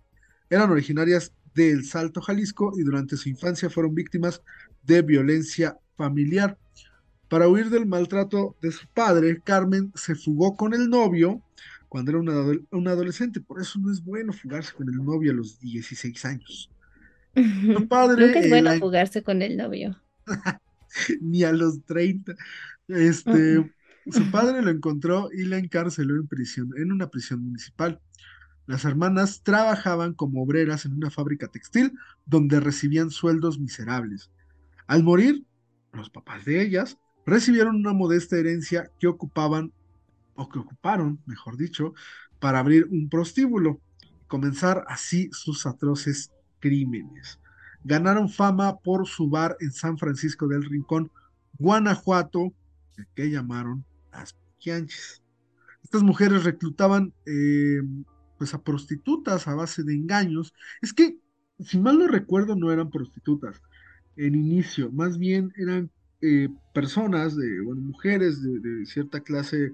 [0.50, 4.42] eran originarias de El Salto, Jalisco, y durante su infancia fueron víctimas
[4.82, 6.58] de violencia familiar.
[7.28, 11.42] Para huir del maltrato de su padre, Carmen se fugó con el novio
[11.88, 12.32] cuando era una,
[12.70, 13.40] una adolescente.
[13.40, 16.70] Por eso no es bueno fugarse con el novio a los 16 años.
[17.70, 19.96] Su Nunca es padre, bueno la- fugarse con el novio.
[21.20, 22.34] ni a los 30.
[23.24, 23.70] Mm, Este,
[24.11, 28.00] su padre lo encontró y la encarceló en prisión, en una prisión municipal.
[28.68, 31.94] Las hermanas trabajaban como obreras en una fábrica textil
[32.26, 34.31] donde recibían sueldos miserables.
[34.87, 35.42] Al morir,
[35.94, 39.72] los papás de ellas recibieron una modesta herencia que ocupaban,
[40.35, 41.94] o que ocuparon, mejor dicho,
[42.40, 47.40] para abrir un prostíbulo y comenzar así sus atroces crímenes.
[47.85, 51.11] Ganaron fama por su bar en San Francisco del Rincón,
[51.59, 52.52] Guanajuato,
[53.14, 55.22] que llamaron las Poquianches.
[55.83, 57.81] Estas mujeres reclutaban eh,
[58.38, 60.55] pues a prostitutas a base de engaños.
[60.81, 61.18] Es que,
[61.61, 63.61] si mal no recuerdo, no eran prostitutas
[64.16, 69.72] en inicio, más bien eran eh, personas, de, bueno, mujeres de, cierta clase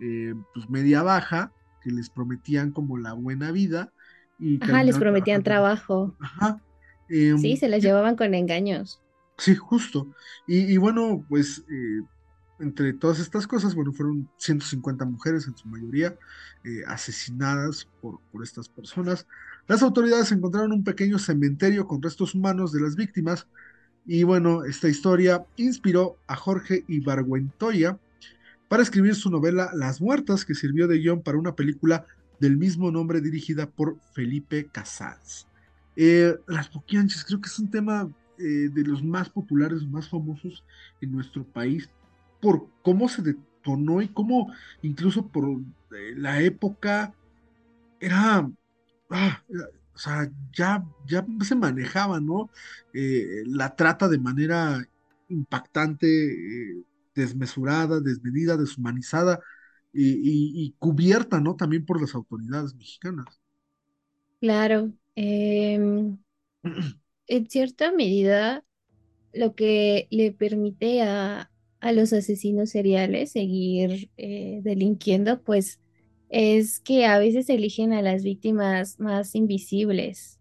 [0.00, 3.92] eh, pues media baja, que les prometían como la buena vida.
[4.38, 6.16] Y Ajá, les prometían trabajo.
[6.20, 6.60] Ajá.
[7.08, 9.02] Em, sí, se las llevaban con engaños.
[9.36, 10.14] Sí, justo.
[10.46, 12.00] Y, bueno, pues eh,
[12.60, 16.16] entre todas estas cosas, bueno, fueron 150 mujeres en su mayoría
[16.64, 19.26] eh, asesinadas por, por estas personas.
[19.66, 23.46] Las autoridades encontraron un pequeño cementerio con restos humanos de las víctimas
[24.04, 27.98] y bueno, esta historia inspiró a Jorge Ibargüentoya
[28.68, 32.06] para escribir su novela Las Muertas, que sirvió de guion para una película
[32.40, 35.46] del mismo nombre dirigida por Felipe Casals.
[35.94, 40.64] Eh, las Poquianches creo que es un tema eh, de los más populares, más famosos
[41.00, 41.88] en nuestro país,
[42.42, 44.52] por cómo se detonó y cómo
[44.82, 47.14] incluso por eh, la época
[48.00, 48.50] era,
[49.10, 49.42] ah,
[49.94, 52.50] o sea, ya, ya se manejaba, ¿no?
[52.92, 54.84] Eh, la trata de manera
[55.28, 56.82] impactante, eh,
[57.14, 59.40] desmesurada, desmedida, deshumanizada
[59.94, 61.54] y, cubierta, ¿no?
[61.54, 63.40] También por las autoridades mexicanas.
[64.40, 64.90] Claro.
[65.14, 66.18] Em,
[67.28, 68.64] en cierta medida,
[69.32, 71.51] lo que le permite a,
[71.82, 75.80] a los asesinos seriales seguir eh, delinquiendo, pues
[76.28, 80.38] es que a veces eligen a las víctimas más invisibles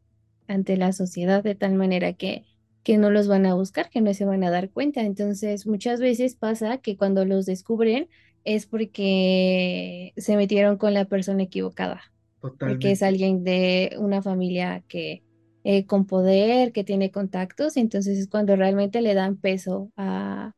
[0.48, 2.46] ante la sociedad de tal manera que,
[2.84, 5.02] que no los van a buscar, que no se van a dar cuenta.
[5.02, 8.08] Entonces, muchas veces pasa que cuando los descubren
[8.44, 12.04] es porque se metieron con la persona equivocada,
[12.40, 15.24] porque es alguien de una familia que
[15.64, 20.54] eh, con poder, que tiene contactos, entonces es cuando realmente le dan peso a,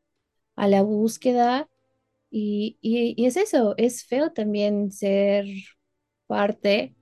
[0.55, 1.69] a la búsqueda
[2.35, 5.45] y, es eso, es feo también ser
[6.25, 6.95] parte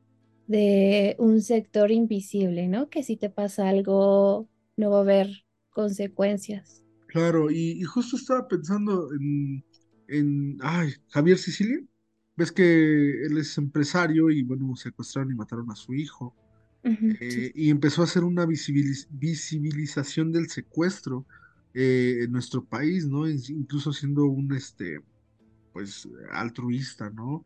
[0.47, 2.89] de un sector invisible, ¿no?
[2.89, 6.83] Que si te pasa algo, no va a haber consecuencias.
[7.07, 9.63] Claro, y, justo estaba pensando en,
[10.09, 11.79] en ay, Javier Sicilia.
[12.35, 16.35] Ves que él es empresario y bueno, secuestraron y mataron a su hijo.
[16.83, 21.25] Eh, y empezó a hacer una visibilización del secuestro
[21.73, 23.27] eh, en nuestro país, ¿no?
[23.29, 25.01] Incluso siendo un, este,
[25.73, 27.43] pues altruista, ¿no?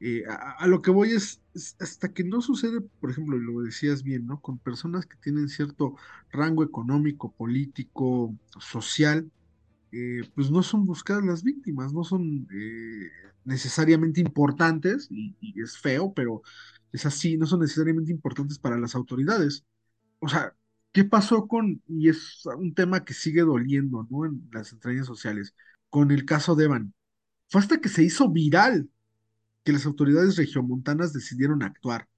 [0.00, 1.40] Eh, a, lo que voy es,
[1.78, 4.40] hasta que no sucede, por ejemplo, y lo decías bien, ¿no?
[4.40, 5.96] Con personas que tienen cierto
[6.30, 9.30] rango económico, político, social,
[9.92, 12.48] eh, pues no son buscadas las víctimas, no son
[13.44, 16.42] necesariamente importantes, y, es feo, pero
[16.92, 19.64] es así, no son necesariamente importantes para las autoridades.
[20.20, 20.54] O sea,
[20.92, 24.26] ¿qué pasó con, y es un tema que sigue doliendo, ¿no?
[24.26, 25.54] En las entrañas sociales,
[25.90, 26.94] con el caso de Evan?
[27.48, 28.88] Fue hasta que se hizo viral
[29.64, 32.08] que las autoridades regiomontanas decidieron actuar.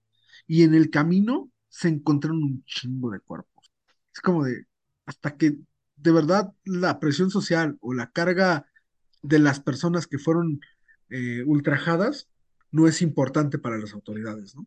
[0.46, 3.72] Y en el camino se encontraron un chingo de cuerpos.
[4.14, 4.66] Es como de,
[5.06, 5.56] hasta que
[5.96, 8.66] de verdad la presión social o la carga
[9.22, 10.60] de las personas que fueron
[11.10, 12.28] eh, ultrajadas
[12.70, 14.66] no es importante para las autoridades, ¿no?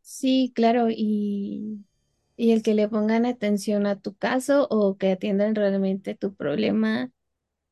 [0.00, 1.84] Sí, claro, y,
[2.38, 7.10] y el que le pongan atención a tu caso o que atiendan realmente tu problema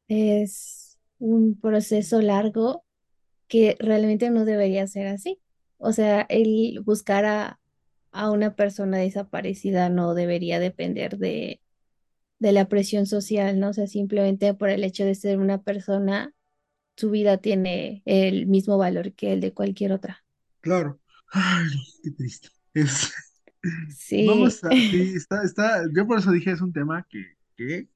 [0.09, 2.85] es un proceso largo
[3.47, 5.39] que realmente no debería ser así.
[5.79, 7.61] O sea, el buscar a,
[8.29, 11.61] una persona desaparecida no debería depender de,
[12.41, 13.69] de la presión social, ¿no?
[13.69, 16.35] O sea, simplemente por el hecho de ser una persona,
[16.97, 20.25] su vida tiene el mismo valor que el de cualquier otra.
[20.61, 20.99] Claro.
[21.31, 21.69] Ay,
[22.03, 22.49] qué triste.
[22.75, 23.13] Es...
[23.97, 24.27] Sí.
[24.27, 27.89] Vamos a, sí, está, está, yo por eso dije es un tema que, que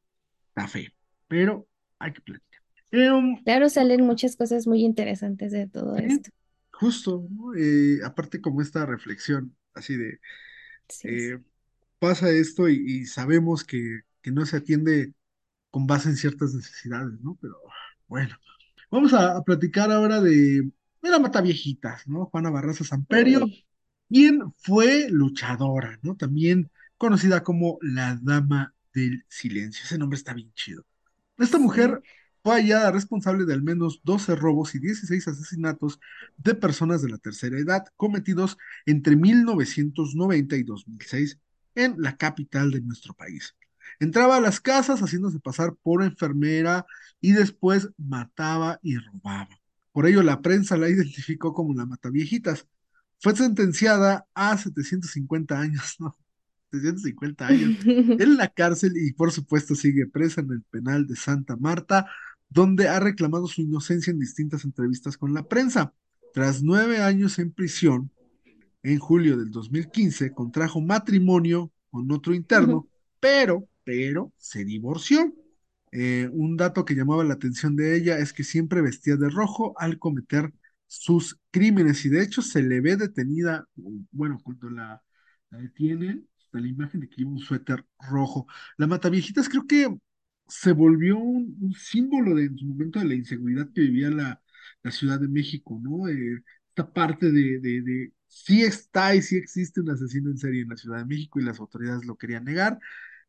[0.49, 0.91] está feo,
[1.29, 2.61] pero hay que platicar.
[2.93, 6.31] Em, claro, salen muchas cosas muy interesantes de todo esto.
[6.73, 10.19] Justo, eh, aparte como esta reflexión, así de,
[11.05, 11.39] eh,
[11.99, 15.15] pasa esto y, sabemos que, no se atiende
[15.71, 17.39] con base en ciertas necesidades, ¿no?
[17.41, 17.55] Pero
[18.07, 18.37] bueno,
[18.91, 20.63] vamos a, platicar ahora de,
[21.03, 22.27] de la mata viejitas, ¿no?
[22.27, 23.47] Juana Barraza Samperio,
[24.11, 26.16] quien fue luchadora, ¿no?
[26.16, 29.85] También conocida como la Dama del Silencio.
[29.85, 30.85] Ese nombre está bien chido.
[31.38, 32.03] Esta mujer
[32.42, 36.01] fue hallada responsable de al menos 12 robos y 16 asesinatos
[36.38, 41.38] de personas de la tercera edad cometidos entre 1990 y 2006
[41.77, 43.55] en la capital de nuestro país.
[44.01, 46.85] Entraba a las casas haciéndose pasar por enfermera
[47.20, 49.61] y después mataba y robaba.
[49.92, 52.66] Por ello, la prensa la identificó como la Mataviejitas.
[53.21, 56.17] Fue sentenciada a 750 años, ¿no?
[56.73, 61.57] 750 años en la cárcel y por supuesto sigue presa en el penal de Santa
[61.57, 62.07] Marta,
[62.49, 65.93] donde ha reclamado su inocencia en distintas entrevistas con la prensa.
[66.33, 68.11] Tras nueve años en prisión,
[68.83, 75.35] en julio del 2015 contrajo matrimonio con otro interno, pero, pero se divorció.
[75.93, 79.75] Eh, un dato que llamaba la atención de ella es que siempre vestía de rojo
[79.77, 80.53] al cometer
[80.90, 83.66] sus crímenes y de hecho se le ve detenida,
[84.12, 85.03] bueno, cuando la,
[85.50, 88.46] la detienen, la imagen de que lleva un suéter rojo.
[88.76, 89.88] La Mataviejitas creo que
[90.48, 94.42] se volvió un, un símbolo de, en su momento de la inseguridad que vivía la,
[94.83, 96.09] la Ciudad de México, ¿no?
[96.09, 100.62] Eh, esta parte de, de, de sí está y sí existe un asesino en serie
[100.62, 102.79] en la Ciudad de México y las autoridades lo querían negar,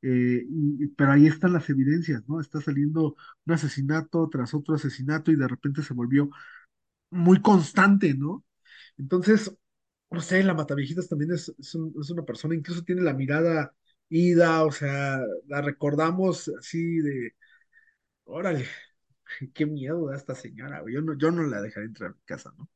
[0.02, 2.39] eh, y- pero ahí están las evidencias, ¿no?
[2.41, 6.30] Está saliendo un asesinato tras otro asesinato y de repente se volvió
[7.12, 8.45] muy constante, ¿no?
[8.97, 9.56] Entonces,
[10.12, 13.74] no sé, la Mataviejitas también es, es, un- es una persona, incluso tiene la mirada
[14.10, 17.34] ida, o sea, la recordamos así de,
[18.26, 18.65] órale,
[19.56, 20.84] qué miedo da esta señora.
[20.91, 22.69] Yo no, yo no la dejaré entrar a mi casa, ¿no?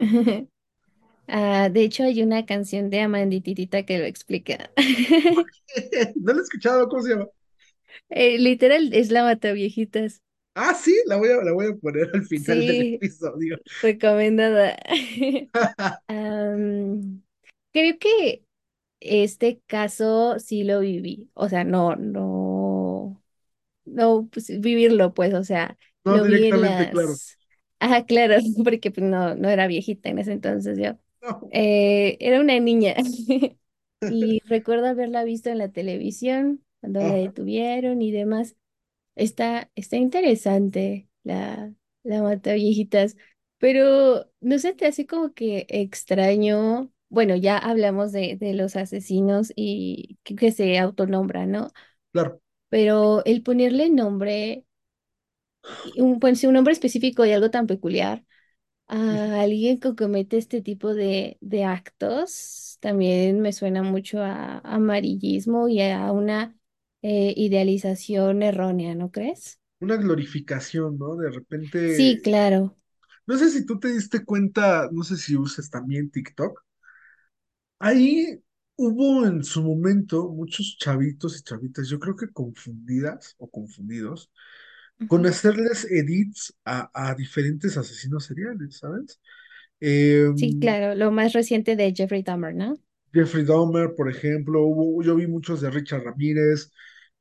[1.28, 4.70] Ah, de hecho, hay una canción de Amandititita que lo explica.
[6.16, 7.26] No la he escuchado, ¿cómo se llama?
[8.10, 10.22] Eh, literal, es la Mataviejitas.
[10.54, 13.58] Ah, sí, la voy a, la voy a poner al final del episodio.
[13.82, 14.76] recomendada.
[17.72, 18.44] Creo que
[19.00, 21.30] este caso sí lo viví.
[21.34, 23.22] O sea, no, no,
[23.84, 27.20] no pues, vivirlo, pues, o sea, No lo vi en directamente, claro.
[27.20, 27.38] las.
[27.80, 30.98] Ah, claro, porque pues, no, no era viejita en ese entonces yo.
[31.22, 31.52] No.
[31.52, 32.94] Eh, era una niña.
[34.06, 38.56] Y recuerdo haberla visto en la televisión cuando la Ajá, detuvieron y demás.
[39.16, 41.72] Está, está interesante la,
[42.02, 43.16] la mata viejitas,
[43.58, 46.92] pero no se te hace como que extraño.
[47.08, 51.72] Bueno, ya hablamos de, de los asesinos y que, que se autonombran, ¿no?
[52.12, 52.40] claro.
[52.68, 54.66] Pero el ponerle nombre,
[55.82, 58.24] y un, pues, un nombre específico de algo tan peculiar
[58.88, 65.68] a alguien que comete este tipo de, de actos, también me suena mucho a, amarillismo
[65.68, 66.56] y a una
[67.04, 69.60] eh, idealización errónea, ¿no crees?
[69.80, 71.14] Una glorificación, ¿no?
[71.16, 71.30] De
[71.86, 72.76] Sí, repente, claro.
[73.26, 76.62] no sé si tú te diste cuenta, no sé si usas también TikTok.
[77.78, 78.42] Ahí
[78.76, 84.30] hubo en su momento muchos chavitos y chavitas, yo creo que confundidas o confundidos,
[85.06, 89.20] con hacerles edits a, a diferentes asesinos seriales, ¿sabes?
[89.80, 90.94] Eh, Sí, claro.
[90.94, 92.78] Lo más reciente de Jeffrey Dahmer, ¿no?
[93.12, 96.72] Jeffrey Dahmer, por ejemplo, hubo, yo vi muchos de Richard Ramírez,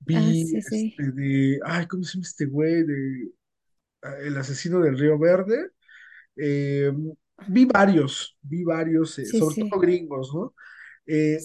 [0.05, 0.95] vi sí, sí.
[0.97, 2.83] este de, ay, ¿cómo se llama este güey?
[2.83, 3.31] De
[4.01, 5.69] ah, El asesino del Río Verde.
[6.35, 6.91] Eh,
[7.47, 10.53] vi varios, vi varios, eh, Sí, sobre todo gringos, ¿no?
[11.05, 11.39] Eh,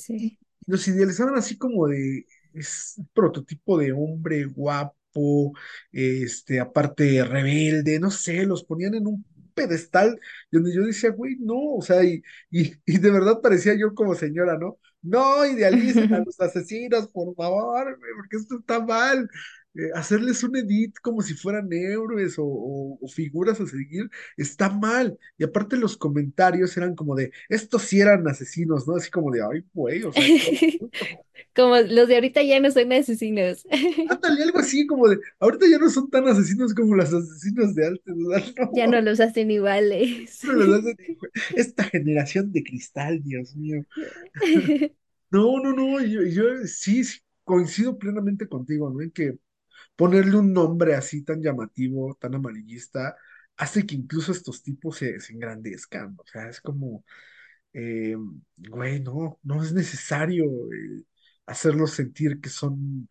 [0.66, 5.52] los idealizaban así como de, es un prototipo de hombre guapo,
[5.92, 11.74] este, aparte rebelde, no sé, los ponían en un pedestal donde yo decía, güey, no,
[11.74, 14.78] o sea, y, y, y de verdad parecía yo como señora, ¿no?
[15.02, 19.28] No idealicen a los asesinos, por favor, porque esto está mal.
[19.78, 24.70] Eh, hacerles un edit como si fueran héroes o, o- o figuras a seguir, está
[24.70, 25.18] mal.
[25.38, 28.96] Y aparte los comentarios eran como de, estos sí eran asesinos, ¿no?
[28.96, 30.32] Así como de, ay, güey, o sea.
[31.54, 33.66] Como los de ahorita ya no son asesinos.
[34.06, 37.86] Ándale, algo así como de, ahorita ya no son tan asesinos como los asesinos de
[37.88, 38.14] antes.
[38.70, 40.40] Ya no los hacen iguales.
[40.42, 41.30] no los hacen igual.
[41.54, 43.84] Esta generación de cristal, Dios mío.
[45.30, 49.02] No, no, no, yo, yo sí, sí, coincido plenamente contigo, ¿no?
[49.02, 49.38] En que
[49.98, 53.16] ponerle un nombre así tan llamativo, tan amarillista,
[53.58, 56.16] hace que incluso estos tipos se, se engrandezcan.
[56.18, 57.04] O sea, es como,
[57.74, 58.16] eh,
[58.58, 61.04] güey, no, no es necesario eh,
[61.46, 63.08] hacerlos sentir que son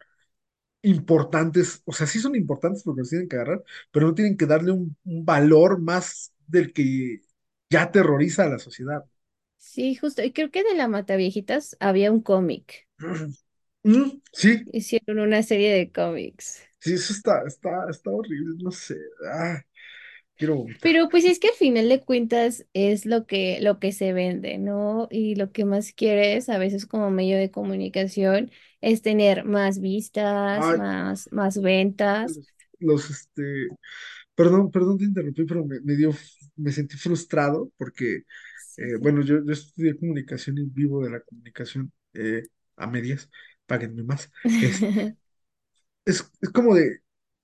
[0.82, 1.82] importantes.
[1.86, 4.71] O sea, sí son importantes porque los tienen que agarrar, pero no tienen que darle
[4.71, 7.21] un, un valor más del que
[7.69, 9.06] ya aterroriza a la sociedad.
[9.58, 10.23] Sí, justo.
[10.23, 12.88] Y creo que de la Mataviejitas había un cómic.
[13.84, 16.62] Mm, sí, Hicieron una serie de cómics.
[16.80, 18.96] sí, eso está, está, está horrible, no sé.
[19.32, 19.62] Ah,
[20.36, 20.65] quiero.
[20.82, 24.58] Pero pues es que al final de cuentas es lo que, lo que se vende,
[24.60, 25.08] ¿no?
[25.12, 28.52] Y lo que más quieres a veces como medio de comunicación
[28.82, 32.42] es tener más vistas, Ay, más, más ventas.
[32.42, 33.67] los, los, este,
[34.36, 36.12] Perdón, perdón te interrumpí, pero me, me dio,
[36.58, 38.23] me sentí frustrado porque,
[38.56, 39.02] Sí, eh, sí.
[39.02, 42.44] bueno, yo, yo estudié comunicación y vivo de la comunicación eh,
[42.78, 43.30] a medias,
[43.68, 44.32] páguenme más.
[46.06, 47.02] es, como de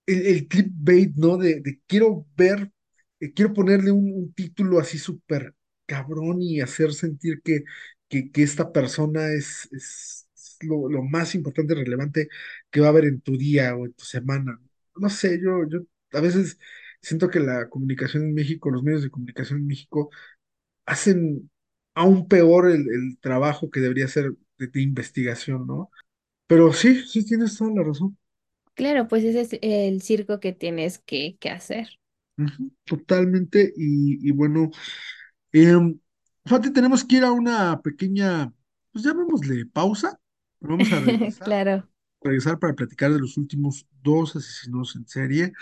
[0.08, 1.38] el, el clickbait, ¿no?
[1.38, 2.72] De, de quiero ver,
[3.20, 5.56] eh, quiero ponerle un, título así súper
[5.86, 7.64] cabrón y hacer sentir que,
[8.10, 10.28] que, que esta persona es, es
[10.62, 12.30] lo, lo, más importante y relevante
[12.72, 14.60] que va a haber en tu día o en tu semana.
[14.96, 15.82] No sé, yo, yo
[16.14, 16.60] a veces
[17.02, 20.10] siento que la comunicación en México, los medios de comunicación en México,
[20.86, 21.52] hacen
[21.96, 25.92] aún peor el, el trabajo que debería ser de, de investigación, ¿no?
[26.48, 28.18] Pero sí, sí tienes toda la razón.
[28.76, 32.00] Claro, pues ese es el circo que tienes que, que hacer.
[32.38, 33.74] Ujú, totalmente.
[33.78, 34.72] Y, y bueno,
[35.54, 36.00] em,
[36.46, 38.54] Fati, tenemos que ir a una pequeña,
[38.91, 40.20] pues llamémosle pausa.
[40.62, 41.88] Vamos a regresar, Claro.
[42.24, 45.54] regresar para platicar de los últimos dos asesinos en serie,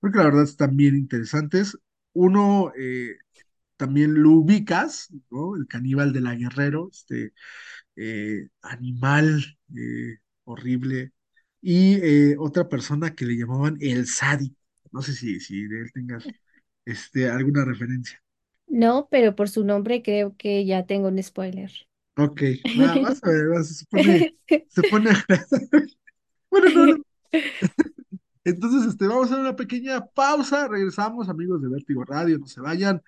[0.00, 1.78] porque la verdad están bien interesantes.
[2.14, 3.16] Uno, eh,
[3.76, 5.56] también lo ubicas, ¿no?
[5.56, 7.34] El caníbal de la Guerrero, este
[7.96, 9.44] eh, animal
[9.76, 10.18] eh,
[10.48, 11.12] horrible.
[11.60, 14.56] Y eh, otra persona que le llamaban el sádico.
[14.92, 16.26] No sé si, si de él tengas
[16.84, 18.22] este, alguna referencia.
[18.66, 21.70] No, pero por su nombre creo que ya tengo un spoiler.
[22.16, 22.42] Ok,
[22.80, 24.36] va, vas a ver, va, se pone,
[24.68, 25.10] se pone
[26.50, 27.02] Bueno, no, no.
[28.44, 30.68] Entonces, este, vamos a hacer una pequeña pausa.
[30.68, 33.02] Regresamos, amigos de Vértigo Radio, no se vayan.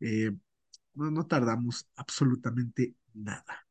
[0.00, 0.32] Eh,
[0.94, 3.66] no, no tardamos absolutamente nada.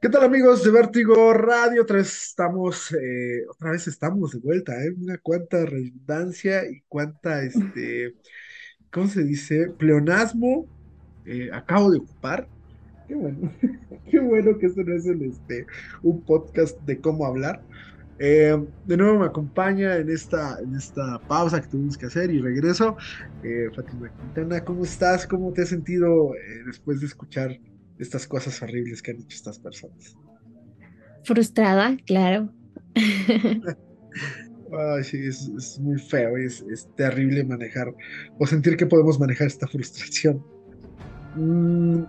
[0.00, 1.84] ¿Qué tal amigos de Vértigo Radio?
[1.96, 4.94] Estamos, eh, otra vez estamos de vuelta, ¿eh?
[4.96, 8.14] Mira cuánta redundancia y cuánta, este,
[8.92, 9.70] ¿cómo se dice?
[9.76, 10.66] Pleonasmo
[11.26, 12.46] eh, acabo de ocupar.
[13.08, 13.52] Qué bueno,
[14.08, 15.66] qué bueno que esto no es el, este,
[16.04, 17.60] un podcast de cómo hablar.
[18.20, 22.40] Eh, de nuevo me acompaña en esta, en esta pausa que tuvimos que hacer y
[22.40, 22.96] regreso.
[23.74, 25.26] Fátima Quintana, ¿cómo estás?
[25.26, 26.34] ¿Cómo te has sentido
[26.66, 27.58] después de escuchar
[27.98, 30.16] estas cosas horribles que han hecho estas personas.
[31.24, 32.52] Frustrada, claro.
[32.96, 37.94] Ay, sí, es, muy feo, es, es, terrible manejar
[38.38, 40.44] o sentir que podemos manejar esta frustración.
[41.36, 42.02] Mm,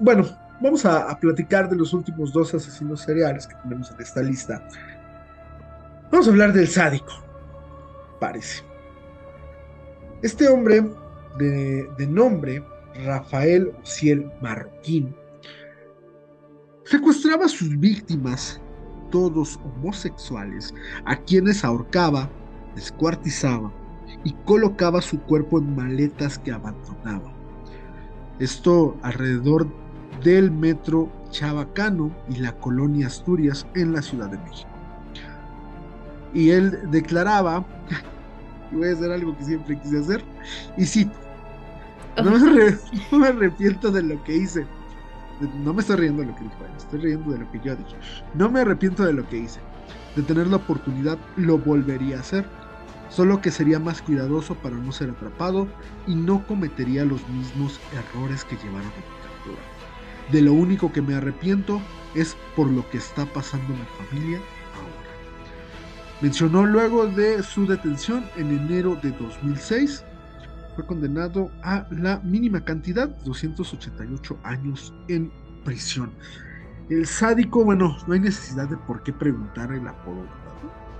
[0.00, 0.26] bueno,
[0.62, 4.66] vamos a, a, platicar de los últimos dos asesinos seriales que tenemos en esta lista.
[6.10, 7.12] Vamos a hablar del sádico,
[8.18, 8.62] parece.
[10.22, 10.82] Este hombre
[11.38, 12.64] de, de nombre
[13.04, 15.14] Rafael Ociel Marroquín
[16.86, 18.60] Secuestraba a sus víctimas,
[19.10, 20.72] todos homosexuales,
[21.04, 22.30] a quienes ahorcaba,
[22.76, 23.72] descuartizaba
[24.22, 27.32] y colocaba su cuerpo en maletas que abandonaba.
[28.38, 29.66] Esto alrededor
[30.22, 34.70] del metro Chabacano y la colonia Asturias en la Ciudad de México.
[36.34, 37.66] Y él declaraba,
[38.70, 40.24] voy a hacer algo que siempre quise hacer,
[40.76, 41.18] y cito,
[42.22, 44.64] no me arrepiento de lo que hice,
[45.40, 47.96] no me estoy riendo de lo que dijo estoy riendo de lo que yo dije.
[48.34, 49.60] No me arrepiento de lo que hice.
[50.14, 52.46] De tener la oportunidad, lo volvería a hacer.
[53.08, 55.68] Solo que sería más cuidadoso para no ser atrapado
[56.06, 59.62] y no cometería los mismos errores que llevaron a mi captura.
[60.32, 61.80] De lo único que me arrepiento
[62.14, 64.38] es por lo que está pasando mi familia
[64.74, 65.10] ahora.
[66.20, 70.04] Mencionó luego de su detención en enero de 2006
[70.76, 75.32] fue condenado a la mínima cantidad, 288 años en
[75.64, 76.12] prisión.
[76.90, 80.26] El sádico, bueno, no hay necesidad de por qué preguntar el apodo.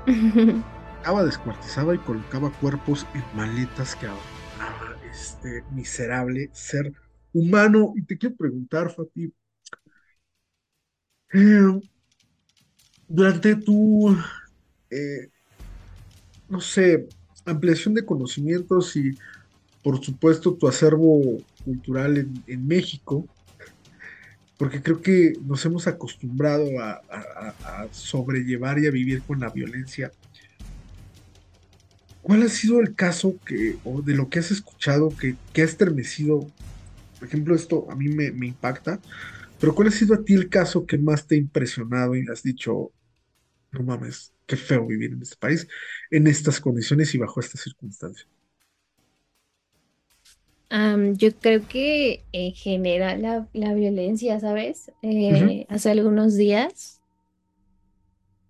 [1.01, 6.93] Acaba descuartizaba y colocaba cuerpos en maletas que abandonaba este miserable ser
[7.35, 7.93] humano.
[7.97, 9.33] Y te quiero preguntar, Fati,
[11.35, 11.81] eh,
[13.07, 14.17] durante tu,
[14.91, 15.29] eh,
[16.49, 17.07] no sé,
[17.45, 19.17] ampliación de conocimientos y
[19.87, 23.25] por supuesto, tu acervo cultural en, México,
[24.59, 30.11] porque creo que nos hemos acostumbrado a, sobrellevar y a vivir con la violencia.
[32.21, 35.67] ¿cuál ha sido el caso que, o de lo que has escuchado que, que ha
[35.67, 36.51] estremecido?
[37.21, 38.99] Por ejemplo, esto a mí me, me impacta,
[39.61, 42.43] pero ¿cuál ha sido a ti el caso que más te ha impresionado y has
[42.43, 42.91] dicho,
[43.71, 45.69] no mames, qué feo vivir en este país,
[46.11, 48.36] en estas condiciones y bajo estas circunstancias?
[50.71, 54.93] Yo creo que en general la, la violencia, ¿sabes?
[55.03, 57.03] Eh, hace algunos días,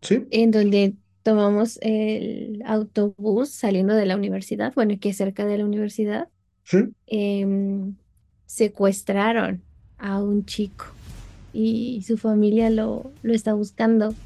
[0.03, 5.59] Sí, en donde tomamos el autobús saliendo de la universidad, bueno, que es cerca de
[5.59, 6.29] la universidad,
[6.65, 7.99] sí, em,
[8.47, 9.67] secuestraron
[9.99, 10.87] a un chico
[11.53, 14.19] y su familia lo, lo está buscando.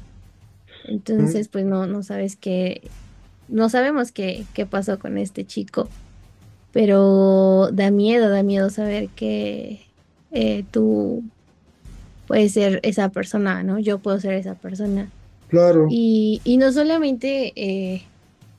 [1.17, 2.91] mm, Entonces, pues no, no sabes qué,
[3.47, 5.89] no sabemos qué, qué pasó con este chico,
[6.71, 9.93] pero da miedo, da miedo saber que
[10.31, 11.31] eh, tú
[12.25, 13.79] puedes ser esa persona, ¿no?
[13.79, 15.13] Yo puedo ser esa persona.
[15.47, 18.11] claro, Y, y no solamente, eh,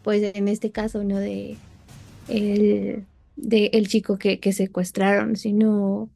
[0.02, 1.18] pues en este caso, ¿no?
[1.18, 1.62] De
[2.26, 6.12] el, de el chico que, que secuestraron, sino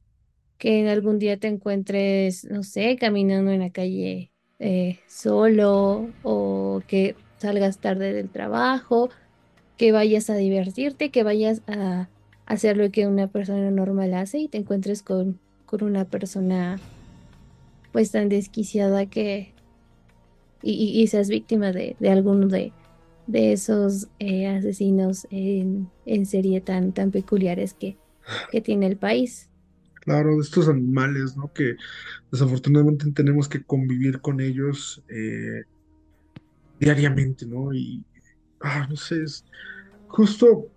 [0.59, 6.83] que en algún día te encuentres, no sé, caminando en la calle eh, solo o
[6.89, 9.11] que salgas tarde del trabajo,
[9.77, 12.09] que vayas a divertirte, que vayas a
[12.47, 16.79] hacer lo que una persona normal hace y te encuentres con, con una persona
[17.93, 19.53] pues tan desquiciada que
[20.63, 22.73] y, seas víctima de, de alguno de,
[23.27, 27.97] de esos eh, asesinos en, en serie tan, tan peculiares que,
[28.51, 29.49] que tiene el país.
[30.01, 31.53] claro, de estos animales, ¿no?
[31.53, 31.77] Que
[32.33, 35.63] desafortunadamente tenemos que convivir con ellos eh,
[36.81, 37.73] diariamente, ¿no?
[37.73, 38.05] Y,
[38.67, 39.45] ah, no sé, es
[40.07, 40.71] justo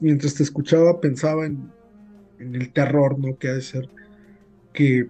[0.00, 1.74] mientras te escuchaba pensaba en,
[2.38, 3.36] el terror, ¿no?
[3.38, 3.88] Que ha de ser
[4.72, 5.08] que,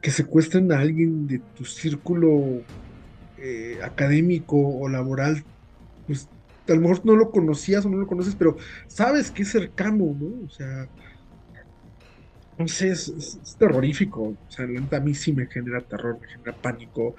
[0.00, 2.64] que secuestren a alguien de tu círculo
[3.36, 5.44] eh, académico o laboral,
[6.06, 6.28] pues
[6.66, 8.56] a lo mejor no lo conocías o no lo conoces, pero
[8.88, 10.46] sabes que es cercano, ¿no?
[10.46, 10.88] O sea,
[12.56, 14.22] no sé, es, terrorífico.
[14.22, 17.14] O sea, a mí sí me genera terror, me genera pánico.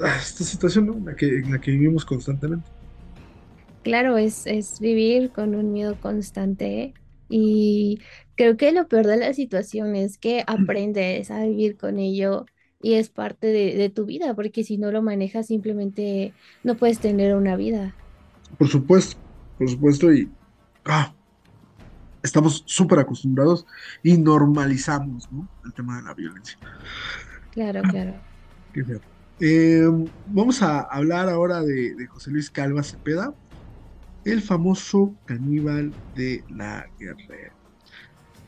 [0.00, 0.94] Esta situación, ¿no?
[0.98, 2.70] En la que, en la que vivimos constantemente.
[3.82, 6.96] Claro, es, es vivir con un miedo constante
[7.28, 8.00] y
[8.36, 12.94] creo que lo peor de la situación es que aprendes a vivir con ello y
[12.94, 17.34] es parte de, de tu vida, porque si no lo manejas simplemente no puedes tener
[17.36, 17.98] una vida.
[18.58, 19.16] Por supuesto,
[19.58, 20.30] por supuesto, y
[20.84, 21.14] ah,
[22.22, 23.66] estamos súper acostumbrados
[24.02, 25.48] y normalizamos, ¿no?
[25.64, 26.58] El tema de la violencia.
[27.50, 28.26] Claro, claro.
[28.72, 29.00] Qué feo.
[29.40, 29.82] Eh,
[30.24, 33.34] vamos a hablar ahora de, de José Luis Calva Cepeda,
[34.24, 37.56] el famoso caníbal de la guerrera.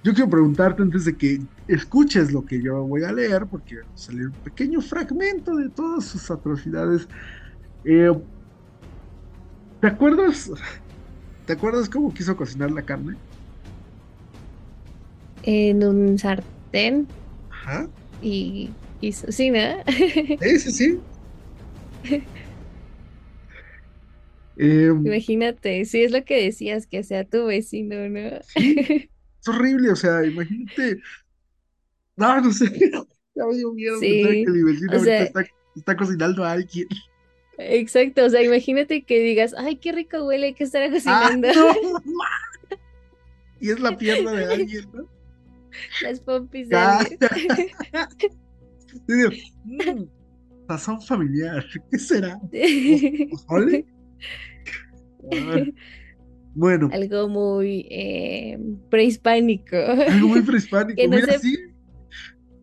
[0.02, 3.82] Yo quiero preguntarte antes de que escuches lo que yo voy a leer, porque va
[3.94, 7.08] a salir un pequeño fragmento de todas sus atrocidades.
[7.84, 8.10] Eh,
[9.80, 10.50] ¿te acuerdas?
[11.46, 13.18] ¿Te acuerdas cómo quiso cocinar la carne?
[15.42, 17.14] En un sartén
[17.50, 17.88] Ajá.
[18.20, 19.58] y, y sí, ¿no?
[20.40, 21.06] Sí, sí, sí.
[24.56, 28.38] Eh, Imagínate, si es lo que decías, que sea tu vecino, ¿no?
[28.40, 28.76] sí,
[29.40, 31.00] es horrible, o sea, imagínate.
[32.16, 32.66] No, no sé,
[33.34, 35.44] ya me dio miedo pensar que Sí, mi vecino o ahorita sea, está,
[35.74, 36.88] está cocinando a alguien.
[37.58, 41.48] exacto, o sea, imagínate que digas, ay, qué rico huele, ¿qué estará ¡Ah, cocinando?
[41.54, 41.72] no!
[43.60, 45.08] Y es la pierna de alguien, ¿no?
[46.00, 47.18] Las pompis de Ah, alguien.
[49.06, 49.30] Digo,
[49.64, 50.04] "Mm,
[51.06, 52.38] familiar, ¿qué será?
[53.30, 53.86] ¿Pozole?
[56.54, 58.58] Bueno, Algo muy eh,
[58.90, 60.96] prehispánico, algo muy prehispánico.
[60.96, 61.56] que no Mira, se, sí,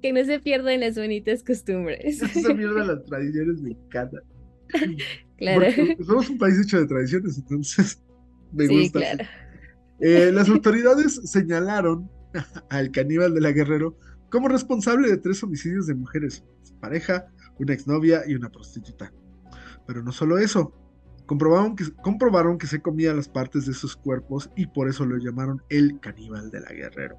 [0.02, 2.22] que no se pierdan las bonitas costumbres.
[2.22, 4.24] eso se pierde las tradiciones mexicanas.
[5.38, 8.04] Claro, Porque somos un país hecho de tradiciones, entonces
[8.52, 9.24] me sí, gusta claro.
[10.02, 12.10] Eh, las autoridades señalaron
[12.70, 13.98] al caníbal de la Guerrero
[14.30, 16.44] como responsable de tres homicidios de mujeres,
[16.80, 17.26] pareja,
[17.60, 19.12] una exnovia y una prostituta.
[19.86, 20.74] Pero no solo eso,
[21.26, 25.18] comprobaron que, comprobaron que se comía las partes de sus cuerpos y por eso lo
[25.18, 27.18] llamaron el caníbal de la Guerrero,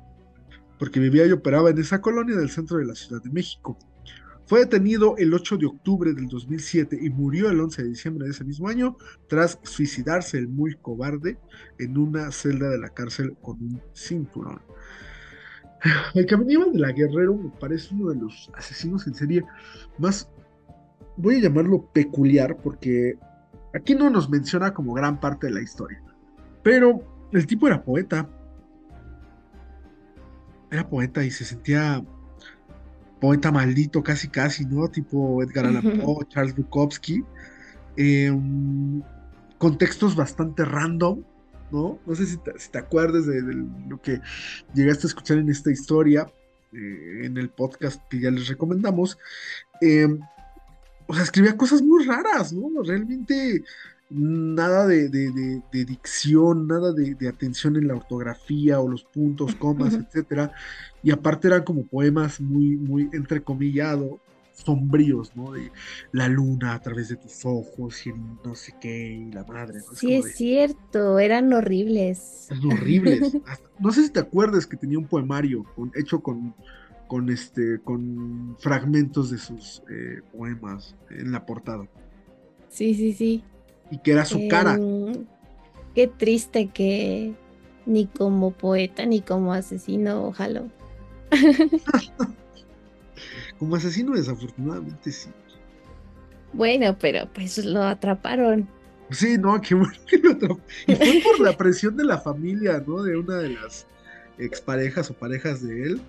[0.78, 3.78] porque vivía y operaba en esa colonia del centro de la Ciudad de México.
[4.46, 8.32] Fue detenido el 8 de octubre del 2007 y murió el 11 de diciembre de
[8.32, 8.96] ese mismo año
[9.28, 11.38] tras suicidarse el muy cobarde
[11.78, 14.61] en una celda de la cárcel con un cinturón.
[16.14, 19.44] El caníbal de la Guerrero me parece uno de los asesinos en serie
[19.98, 20.28] más,
[21.16, 23.18] voy a llamarlo peculiar, porque
[23.74, 26.02] aquí no nos menciona como gran parte de la historia,
[26.62, 27.02] pero
[27.32, 28.28] el tipo era poeta,
[30.70, 32.02] era poeta y se sentía
[33.20, 34.88] poeta maldito casi casi, ¿no?
[34.88, 37.22] Tipo Edgar Allan Poe, Charles Bukowski.
[37.96, 38.32] Eh,
[39.58, 41.22] contextos bastante random,
[41.72, 41.98] ¿no?
[42.06, 43.42] No sé si te, acuerdas de,
[43.88, 44.20] lo que
[44.74, 46.30] llegaste a escuchar en esta historia,
[46.72, 49.18] eh, en el podcast que ya les recomendamos.
[49.80, 50.20] Em,
[51.06, 52.82] o sea, escribía cosas muy raras, ¿no?
[52.82, 53.64] Realmente
[54.10, 55.08] nada de,
[55.72, 60.52] dicción, nada de, atención en la ortografía o los puntos, comas, etcétera.
[61.02, 64.20] Y aparte eran como poemas muy, muy entrecomillado,
[64.64, 65.52] sombríos, ¿no?
[65.52, 65.70] De
[66.12, 68.12] la luna a través de tus ojos y
[68.44, 69.78] no sé qué, y la madre.
[69.78, 69.94] ¿no?
[69.94, 72.48] sí, es cierto, eran horribles.
[72.64, 73.36] horribles.
[73.78, 76.54] no sé si te acuerdas que tenía un poemario hecho con,
[77.08, 81.88] con, este, con fragmentos de sus eh, poemas en la portada.
[82.68, 83.44] Sí, sí, sí
[83.90, 84.74] y que era su cara.
[84.74, 85.26] Em,
[85.94, 87.34] qué triste que
[87.86, 90.64] ni como poeta ni como asesino, ojalá.
[93.61, 95.30] como asesino, desafortunadamente sí.
[96.52, 98.68] Bueno, pero pues lo atraparon.
[99.12, 100.64] Sí, no, qué bueno que lo atraparon.
[100.88, 103.04] Y fue por la presión de la familia, ¿no?
[103.04, 103.86] De una de las
[104.38, 106.00] exparejas o parejas de él.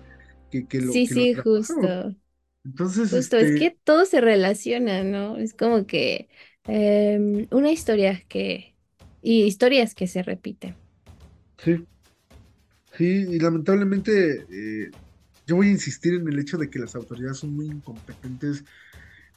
[0.50, 2.16] Que, que lo, sí, sí, justo.
[2.64, 5.36] Entonces, justo, es este que todo se relaciona, ¿no?
[5.36, 6.28] Es como que
[6.64, 8.76] Em, una historia que,
[9.20, 10.76] y historias que se repiten.
[11.58, 11.86] Sí,
[12.96, 14.90] sí, y lamentablemente eh,
[15.46, 18.64] yo voy a insistir en el hecho de que las autoridades son muy incompetentes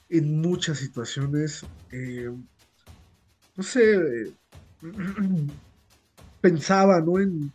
[0.09, 1.65] en muchas situaciones.
[1.91, 2.31] Eh,
[3.55, 4.33] no sé,
[6.41, 7.19] pensaba, ¿no?
[7.19, 7.51] En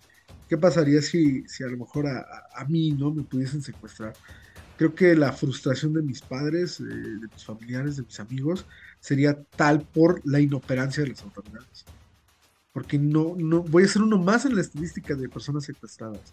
[0.48, 3.12] qué pasaría si, si a lo mejor a, a, mí, ¿no?
[3.12, 4.14] Me pudiesen secuestrar.
[4.76, 8.64] Creo que la frustración de mis padres, eh, de mis familiares, de mis amigos,
[8.98, 11.84] sería tal por la inoperancia de las autoridades.
[12.72, 16.32] Porque no, no voy a ser uno más en la estadística de personas secuestradas.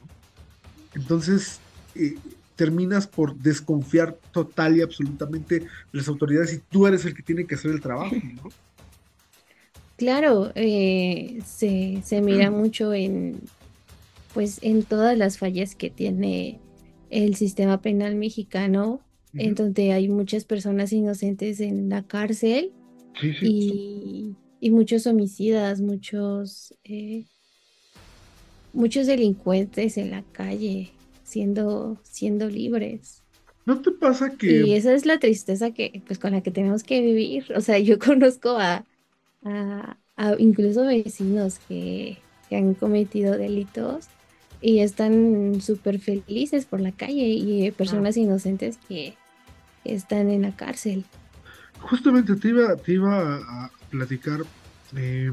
[0.96, 1.60] Entonces,
[2.00, 2.16] eh,
[2.56, 7.46] terminas por desconfiar total y absolutamente de las autoridades y tú eres el que tiene
[7.46, 8.50] que hacer el trabajo, ¿no?
[9.96, 13.40] Claro, eh, se, se, mira mucho en,
[14.34, 16.60] pues, en todas las fallas que tiene
[17.10, 19.02] el sistema penal mexicano
[19.34, 22.72] en donde hay muchas personas inocentes en la cárcel
[23.22, 27.26] y, muchos homicidas, muchos, eh,
[28.74, 30.92] muchos delincuentes en la calle
[31.28, 33.22] siendo, siendo libres.
[33.66, 34.66] ¿No te pasa que...
[34.66, 37.52] Y esa es la tristeza que, pues, con la que tenemos que vivir.
[37.56, 38.86] O sea, yo conozco a,
[39.44, 42.18] a, incluso vecinos que,
[42.50, 44.08] que han cometido delitos
[44.62, 49.16] y están súper felices por la calle y personas inocentes que,
[49.84, 51.06] están en la cárcel.
[51.80, 54.42] Justamente te iba, te iba a platicar.
[54.96, 55.32] Eh,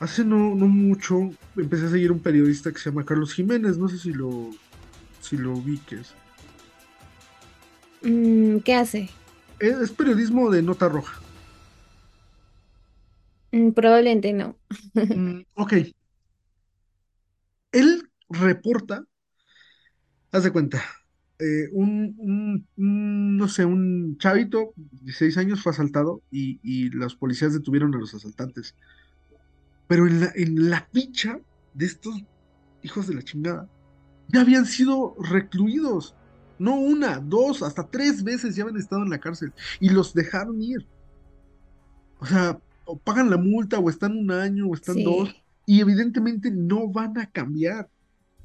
[0.00, 3.78] hace no, mucho empecé a seguir un periodista que se llama Carlos Jiménez.
[3.78, 4.50] No sé si lo,
[5.24, 6.14] si lo ubiques.
[8.02, 9.08] Mm, ¿Qué hace?
[9.58, 11.20] Es, periodismo de nota roja.
[13.52, 14.56] Mm, probablemente no.
[14.94, 15.72] Mm, ok.
[17.72, 19.04] Él reporta,
[20.30, 20.82] haz de cuenta,
[21.38, 27.94] eh, un, no sé, un chavito de 16 años fue asaltado y, los policías detuvieron
[27.94, 28.74] a los asaltantes.
[29.88, 31.40] Pero en la, en la ficha
[31.72, 32.22] de estos
[32.82, 33.68] hijos de la chingada,
[34.28, 36.14] ya habían sido recluidos.
[36.58, 40.62] No una, dos, hasta tres veces ya habían estado en la cárcel y los dejaron
[40.62, 40.86] ir.
[42.20, 45.34] O sea, o pagan la multa o están un año o están dos
[45.66, 47.88] y evidentemente no van a cambiar.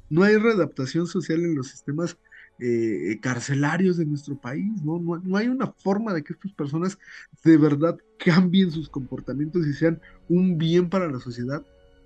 [0.08, 2.16] No hay readaptación social en los sistemas
[2.58, 4.98] eh, carcelarios de nuestro país, ¿no?
[4.98, 5.36] ¿no?
[5.36, 6.98] hay una forma de que estas personas
[7.42, 11.62] de verdad cambien sus comportamientos y sean un bien para la sociedad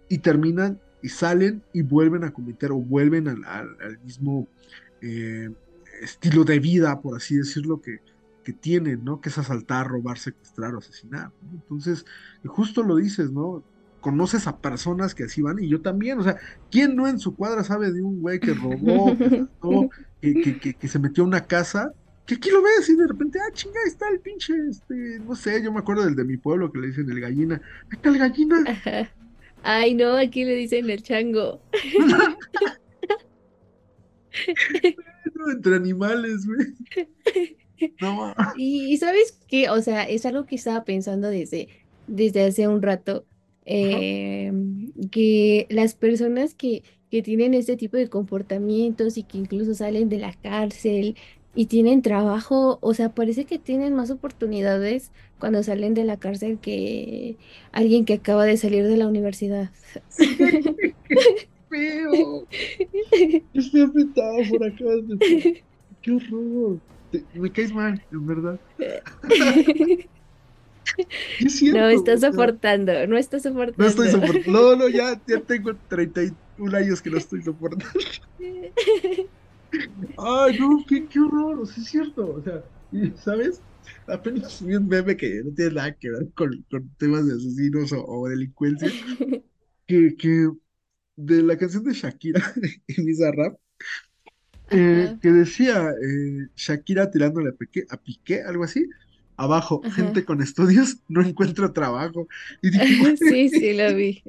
[0.09, 4.49] y terminan y salen y vuelven a cometer o vuelven al, mismo
[5.03, 5.51] eh,
[6.01, 8.01] estilo de vida, por así decirlo, que,
[8.43, 9.21] que tienen, ¿no?
[9.21, 11.31] Que es asaltar, robar, secuestrar o asesinar.
[11.53, 12.07] Entonces,
[12.47, 13.63] justo lo dices, ¿no?
[14.01, 16.37] conoces a personas que así van y yo también, o sea,
[16.71, 19.17] ¿quién no en su cuadra sabe de un güey que robó,
[20.21, 21.93] que, que, se metió a una casa?
[22.27, 25.63] Que aquí lo ves y de repente, ah, chinga, está el pinche, este, no sé,
[25.63, 27.63] yo me acuerdo del de mi pueblo que le dicen el gallina.
[27.85, 28.65] Ahí está el gallina.
[29.67, 31.61] Ay, no, aquí le dicen el chango.
[35.53, 36.69] entre animales, güey.
[38.01, 38.35] No.
[38.57, 41.69] Y, sabes qué, o sea, es algo que estaba pensando desde,
[42.07, 43.25] desde hace un rato
[43.65, 44.53] eh,
[45.11, 50.19] que las personas que, que tienen este tipo de comportamientos y que incluso salen de
[50.19, 51.17] la cárcel
[51.55, 56.59] y tienen trabajo, o sea, parece que tienen más oportunidades cuando salen de la cárcel
[56.61, 57.39] que
[57.73, 59.71] alguien que acaba de salir de la universidad.
[61.69, 62.47] feo.
[63.55, 64.85] Estoy apretado por acá.
[66.03, 66.81] Qué horror.
[67.35, 68.61] me caes mal, en verdad.
[71.39, 73.39] Es No cierto, está o sea, soportando, no está
[73.77, 74.09] no estoy soportando.
[74.09, 74.75] soportando.
[74.75, 78.01] No, no, ya, ya tengo 31 años que no estoy soportando.
[80.17, 82.65] Ay, no, qué, qué horror, o sea, es cierto, o sea,
[83.17, 83.63] ¿sabes?
[84.07, 87.93] Apenas subí un meme que no tiene nada que ver con, con temas de asesinos
[87.93, 88.89] o, o delincuencia,
[89.87, 90.51] que, que
[91.17, 92.43] de la canción de Shakira
[92.87, 93.59] y Bizarrap,
[94.71, 98.89] eh, Ajá, que decía eh, Shakira tirándole a Piqué, a Piqué, algo así,
[99.37, 102.29] abajo, gente con estudios no encuentra trabajo.
[102.63, 104.23] Y dije, Sí, sí, lo vi.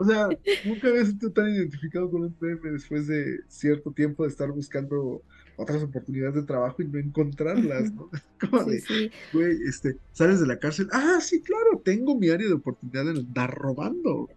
[0.00, 4.30] O sea, nunca había sido tan identificado con un meme después de cierto tiempo de
[4.30, 5.24] estar buscando
[5.56, 7.92] otras oportunidades de trabajo y no encontrarlas.
[7.92, 8.10] ¿no?
[8.40, 9.14] Como Sí, de, sí.
[9.32, 13.18] güey, este, sales de la cárcel, ah, sí, claro, tengo mi área de oportunidad en
[13.18, 14.32] andar robando.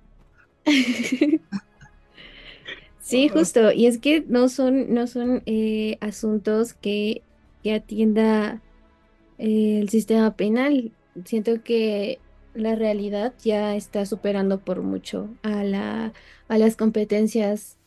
[2.99, 3.71] Sí, justo.
[3.71, 7.25] Y es que no son, no son eh, asuntos que,
[7.61, 8.63] que atienda
[9.37, 10.95] eh, el sistema penal.
[11.25, 12.22] Siento que
[12.53, 16.13] la realidad ya está superando por mucho a la,
[16.47, 17.79] a las competencias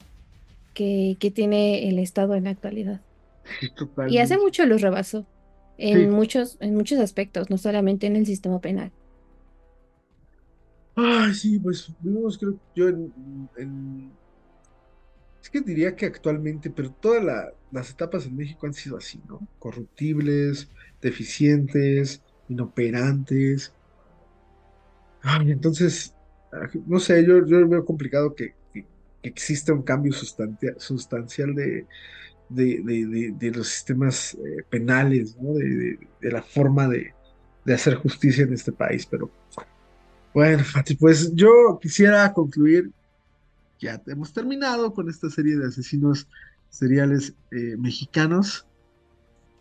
[0.74, 3.04] que, que tiene el Estado en la actualidad.
[4.04, 5.26] Y hace mucho los rebasó
[5.76, 6.10] en Sí.
[6.10, 8.92] muchos, en muchos aspectos, no solamente en el sistema penal.
[10.94, 14.18] Ay, sí, pues vivimos, creo yo, en, en-
[15.42, 19.22] es que diría que actualmente, pero todas la- las etapas en México han sido así,
[19.26, 19.46] ¿no?
[19.58, 23.75] Corruptibles, deficientes, inoperantes.
[25.46, 26.14] Entonces,
[26.52, 28.54] ah, no sé, yo, yo veo complicado que,
[29.22, 31.86] exista un cambio sustancia- sustancial de,
[32.48, 35.54] de, los sistemas eh, penales, ¿no?
[35.54, 37.12] De, la forma de,
[37.64, 39.04] de hacer justicia en este país.
[39.06, 39.30] Pero
[40.32, 42.92] bueno, Fati, pues yo quisiera concluir,
[43.80, 46.28] ya hemos terminado con esta serie de asesinos
[46.70, 48.65] seriales eh, mexicanos.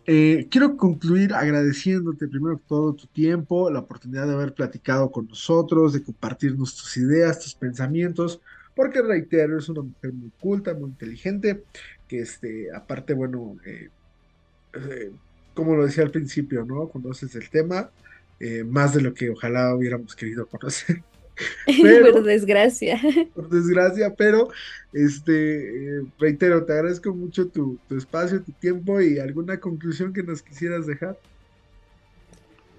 [0.08, 5.92] Eh, quiero concluir agradeciéndote primero todo tu tiempo, la oportunidad de haber platicado con nosotros,
[5.92, 8.40] de compartirnos tus ideas, tus pensamientos,
[8.76, 11.64] porque reitero, eres una mujer muy culta, muy inteligente,
[12.06, 13.90] que este, aparte, bueno, eh,
[14.74, 15.10] eh,
[15.54, 16.88] como lo decía al principio, ¿no?
[16.88, 17.90] Conoces el tema
[18.38, 21.02] eh, más de lo que ojalá hubiéramos querido conocer,
[22.12, 23.00] Por desgracia.
[23.34, 24.48] por desgracia, pero
[24.92, 30.22] este, eh, reitero, te agradezco mucho tu, tu espacio, tu tiempo y alguna conclusión que
[30.22, 31.18] nos quisieras dejar.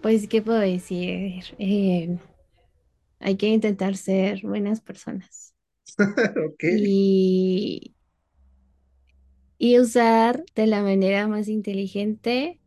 [0.01, 1.43] Pues, ¿qué puedo decir?
[1.59, 2.17] Eh,
[3.19, 5.53] hay que intentar ser buenas personas
[6.45, 7.95] Ok, y,
[9.57, 12.61] y usar de la manera más inteligente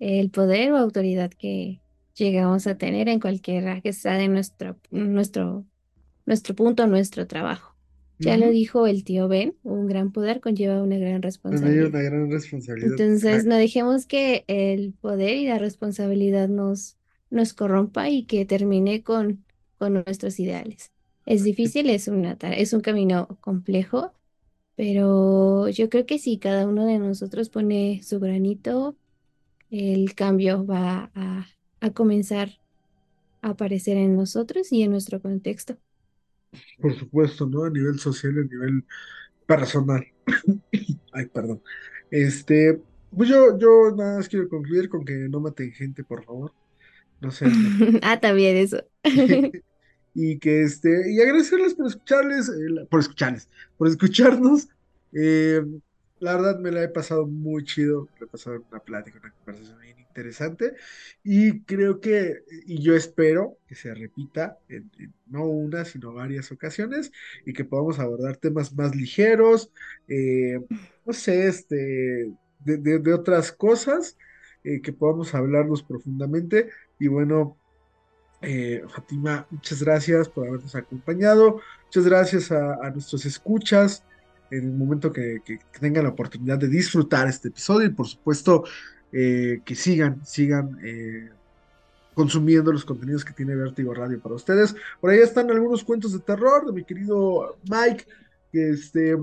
[0.00, 1.83] el poder o autoridad que
[2.16, 5.66] llegamos a tener en cualquiera que sea de nuestro, nuestro,
[6.26, 7.76] nuestro punto, nuestro trabajo.
[8.20, 8.50] Ya lo Ujú.
[8.50, 11.94] dijo el tío Ben, un gran poder conlleva una gran dio una responsabilidad.
[12.02, 13.00] gran responsabilidad.
[13.00, 16.98] Entonces, no dejemos que el poder y la responsabilidad nos,
[17.30, 19.44] nos corrompa y que termine con,
[19.78, 20.92] con nuestros ideales.
[21.26, 24.12] Es difícil, es una, es un camino complejo,
[24.76, 28.98] pero yo creo que si cada uno de nosotros pone su granito,
[29.70, 31.46] el cambio va a,
[31.84, 32.48] a comenzar
[33.42, 35.76] a aparecer en nosotros y en nuestro contexto.
[36.80, 37.64] Por supuesto, ¿no?
[37.64, 38.84] A nivel social, a nivel
[39.46, 40.06] personal.
[41.12, 41.62] Ay, perdón.
[42.10, 42.80] Este,
[43.14, 46.54] pues yo, yo nada más quiero concluir con que no maten gente, por favor.
[47.20, 47.52] No sean
[48.02, 48.82] Ah, también eso.
[50.14, 54.68] y que este, y agradecerles por escucharles, eh, por escucharles, por escucharnos.
[55.12, 55.60] Eh,
[56.20, 59.78] la verdad me la he pasado muy chido, me he pasado una plática, una conversación
[59.80, 60.74] bien interesante
[61.22, 64.90] y creo que, y yo espero que se repita en,
[65.26, 67.12] no una, sino varias ocasiones
[67.44, 69.72] y que podamos abordar temas más ligeros,
[70.08, 70.60] eh,
[71.04, 74.16] no sé, este, de, de- otras cosas,
[74.62, 77.58] eh, que podamos hablarnos profundamente y bueno.
[78.42, 81.60] Eh, Fátima, muchas gracias por habernos acompañado.
[81.86, 84.04] Muchas gracias a, a nuestros escuchas
[84.58, 85.40] en el momento que,
[85.80, 88.64] tengan la oportunidad de disfrutar este episodio y por supuesto
[89.12, 91.30] eh, que sigan, sigan eh,
[92.14, 94.74] consumiendo los contenidos que tiene Vértigo Radio para ustedes.
[95.00, 98.06] Por ahí están algunos cuentos de terror de mi querido Mike,
[98.52, 99.16] que este,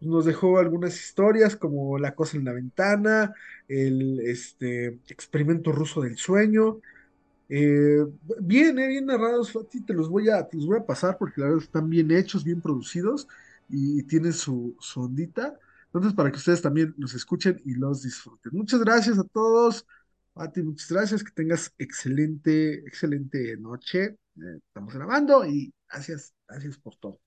[0.00, 3.32] nos dejó algunas historias como La cosa en la ventana,
[3.68, 6.80] el este, experimento ruso del sueño.
[7.48, 8.04] Eh,
[8.40, 11.40] bien, eh, bien narrados, Fati, te los voy a, te los voy a pasar porque
[11.40, 13.28] la verdad están bien hechos, bien producidos
[13.74, 15.58] y, tienen su, su ondita.
[15.86, 18.52] Entonces, para que ustedes también los escuchen y los disfruten.
[18.54, 19.86] Muchas gracias a todos.
[20.34, 21.24] Fati, muchas gracias.
[21.24, 24.16] Que tengas excelente, excelente noche.
[24.36, 27.20] Eh, estamos grabando y gracias, gracias por todo.